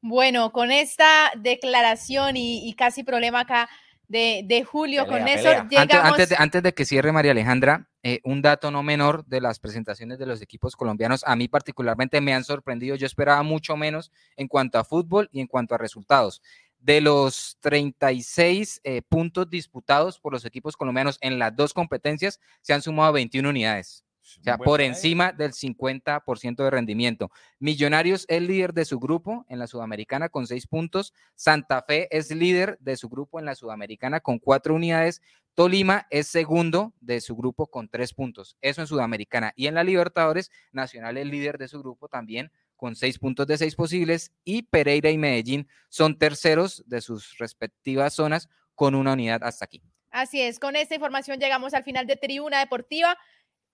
Bueno, 0.08 0.52
con 0.52 0.72
esta 0.72 1.32
declaración 1.36 2.38
y, 2.38 2.70
y 2.70 2.76
casi 2.76 3.04
problema 3.04 3.40
acá 3.40 3.68
de, 4.08 4.44
de 4.46 4.64
Julio, 4.64 5.08
con 5.08 5.28
eso 5.28 5.46
pelea. 5.46 5.62
Antes, 5.62 5.80
llegamos. 5.80 6.12
antes 6.12 6.30
de, 6.30 6.36
antes 6.38 6.62
de 6.62 6.74
que 6.76 6.86
cierre 6.86 7.12
María 7.12 7.32
Alejandra, 7.32 7.90
eh, 8.04 8.22
un 8.24 8.44
dato 8.44 8.70
no 8.70 8.84
menor 8.84 9.26
de 9.26 9.42
las 9.42 9.58
presentaciones 9.58 10.20
de 10.20 10.28
los 10.28 10.44
equipos 10.44 10.76
colombianos, 10.76 11.24
a 11.26 11.36
mí 11.36 11.48
particularmente 11.48 12.22
me 12.22 12.36
han 12.36 12.44
sorprendido, 12.44 12.96
yo 12.96 13.08
esperaba 13.08 13.42
mucho 13.42 13.76
menos 13.78 14.12
en 14.36 14.48
cuanto 14.48 14.78
a 14.78 14.84
fútbol 14.84 15.28
y 15.32 15.40
en 15.40 15.48
cuanto 15.48 15.74
a 15.74 15.80
resultados. 15.80 16.44
De 16.78 17.02
los 17.02 17.58
36 17.62 18.82
eh, 18.84 19.02
puntos 19.10 19.50
disputados 19.50 20.20
por 20.20 20.34
los 20.34 20.46
equipos 20.46 20.78
colombianos 20.78 21.18
en 21.22 21.40
las 21.40 21.56
dos 21.56 21.74
competencias, 21.74 22.40
se 22.62 22.74
han 22.74 22.84
sumado 22.84 23.12
21 23.14 23.50
unidades. 23.50 24.05
O 24.40 24.44
sea, 24.44 24.58
por 24.58 24.82
encima 24.82 25.32
del 25.32 25.54
50% 25.54 26.64
de 26.64 26.70
rendimiento. 26.70 27.32
Millonarios 27.60 28.26
es 28.28 28.42
líder 28.42 28.74
de 28.74 28.86
su 28.86 29.00
grupo 29.00 29.46
en 29.50 29.60
la 29.60 29.68
Sudamericana 29.68 30.30
con 30.30 30.48
seis 30.48 30.68
puntos. 30.68 31.14
Santa 31.36 31.84
Fe 31.84 32.08
es 32.16 32.34
líder 32.34 32.78
de 32.80 32.98
su 32.98 33.08
grupo 33.08 33.40
en 33.40 33.46
la 33.46 33.56
Sudamericana 33.56 34.20
con 34.20 34.40
cuatro 34.40 34.74
unidades. 34.74 35.22
Tolima 35.54 36.08
es 36.10 36.28
segundo 36.28 36.94
de 37.00 37.22
su 37.22 37.36
grupo 37.36 37.68
con 37.68 37.88
tres 37.88 38.14
puntos. 38.14 38.58
Eso 38.62 38.82
en 38.82 38.88
Sudamericana. 38.88 39.54
Y 39.56 39.68
en 39.68 39.76
la 39.76 39.84
Libertadores, 39.84 40.52
Nacional 40.72 41.18
es 41.18 41.28
líder 41.28 41.58
de 41.58 41.68
su 41.68 41.80
grupo 41.80 42.08
también 42.08 42.52
con 42.76 42.96
seis 42.96 43.20
puntos 43.20 43.48
de 43.48 43.58
seis 43.58 43.76
posibles. 43.76 44.32
Y 44.44 44.64
Pereira 44.64 45.12
y 45.12 45.18
Medellín 45.18 45.68
son 45.90 46.18
terceros 46.18 46.84
de 46.88 47.02
sus 47.02 47.38
respectivas 47.38 48.14
zonas 48.14 48.50
con 48.74 48.96
una 48.96 49.14
unidad 49.14 49.44
hasta 49.44 49.66
aquí. 49.66 49.82
Así 50.12 50.42
es, 50.42 50.60
con 50.60 50.78
esta 50.78 50.96
información 50.96 51.40
llegamos 51.40 51.74
al 51.74 51.84
final 51.84 52.08
de 52.08 52.16
Tribuna 52.16 52.60
Deportiva. 52.60 53.18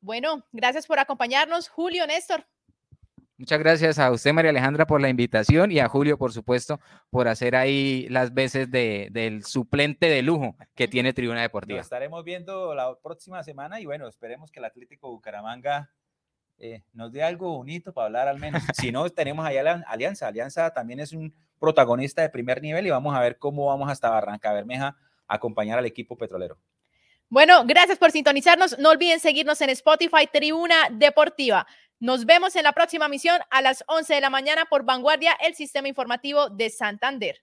Bueno, 0.01 0.43
gracias 0.51 0.87
por 0.87 0.99
acompañarnos, 0.99 1.69
Julio, 1.69 2.07
Néstor. 2.07 2.43
Muchas 3.37 3.59
gracias 3.59 3.97
a 3.97 4.11
usted, 4.11 4.33
María 4.33 4.51
Alejandra, 4.51 4.85
por 4.85 5.01
la 5.01 5.09
invitación 5.09 5.71
y 5.71 5.79
a 5.79 5.87
Julio, 5.87 6.17
por 6.17 6.31
supuesto, 6.31 6.79
por 7.09 7.27
hacer 7.27 7.55
ahí 7.55 8.07
las 8.09 8.33
veces 8.33 8.69
de, 8.69 9.09
del 9.11 9.43
suplente 9.43 10.07
de 10.07 10.21
lujo 10.21 10.55
que 10.75 10.87
tiene 10.87 11.13
Tribuna 11.13 11.39
Nos 11.39 11.45
Deportiva. 11.45 11.81
estaremos 11.81 12.23
viendo 12.23 12.75
la 12.75 12.95
próxima 13.01 13.43
semana 13.43 13.79
y 13.79 13.85
bueno, 13.85 14.07
esperemos 14.07 14.51
que 14.51 14.59
el 14.59 14.65
Atlético 14.65 15.09
Bucaramanga 15.09 15.91
eh, 16.59 16.83
nos 16.93 17.11
dé 17.11 17.23
algo 17.23 17.57
bonito 17.57 17.93
para 17.93 18.05
hablar 18.05 18.27
al 18.27 18.39
menos. 18.39 18.61
si 18.75 18.91
no, 18.91 19.09
tenemos 19.09 19.43
allá 19.43 19.63
la 19.63 19.83
Alianza. 19.87 20.27
Alianza 20.27 20.71
también 20.71 20.99
es 20.99 21.11
un 21.11 21.33
protagonista 21.59 22.21
de 22.21 22.29
primer 22.29 22.61
nivel 22.61 22.85
y 22.85 22.91
vamos 22.91 23.15
a 23.15 23.19
ver 23.19 23.39
cómo 23.39 23.65
vamos 23.65 23.89
hasta 23.89 24.09
Barranca 24.11 24.53
Bermeja 24.53 24.97
a 25.27 25.35
acompañar 25.35 25.79
al 25.79 25.85
equipo 25.87 26.15
petrolero. 26.15 26.59
Bueno, 27.31 27.63
gracias 27.65 27.97
por 27.97 28.11
sintonizarnos. 28.11 28.77
No 28.77 28.89
olviden 28.89 29.21
seguirnos 29.21 29.61
en 29.61 29.69
Spotify, 29.69 30.27
Tribuna 30.29 30.89
Deportiva. 30.91 31.65
Nos 31.97 32.25
vemos 32.25 32.57
en 32.57 32.63
la 32.63 32.73
próxima 32.73 33.07
misión 33.07 33.39
a 33.49 33.61
las 33.61 33.85
11 33.87 34.15
de 34.15 34.19
la 34.19 34.29
mañana 34.29 34.65
por 34.65 34.83
Vanguardia, 34.83 35.31
el 35.41 35.55
sistema 35.55 35.87
informativo 35.87 36.49
de 36.49 36.69
Santander. 36.69 37.41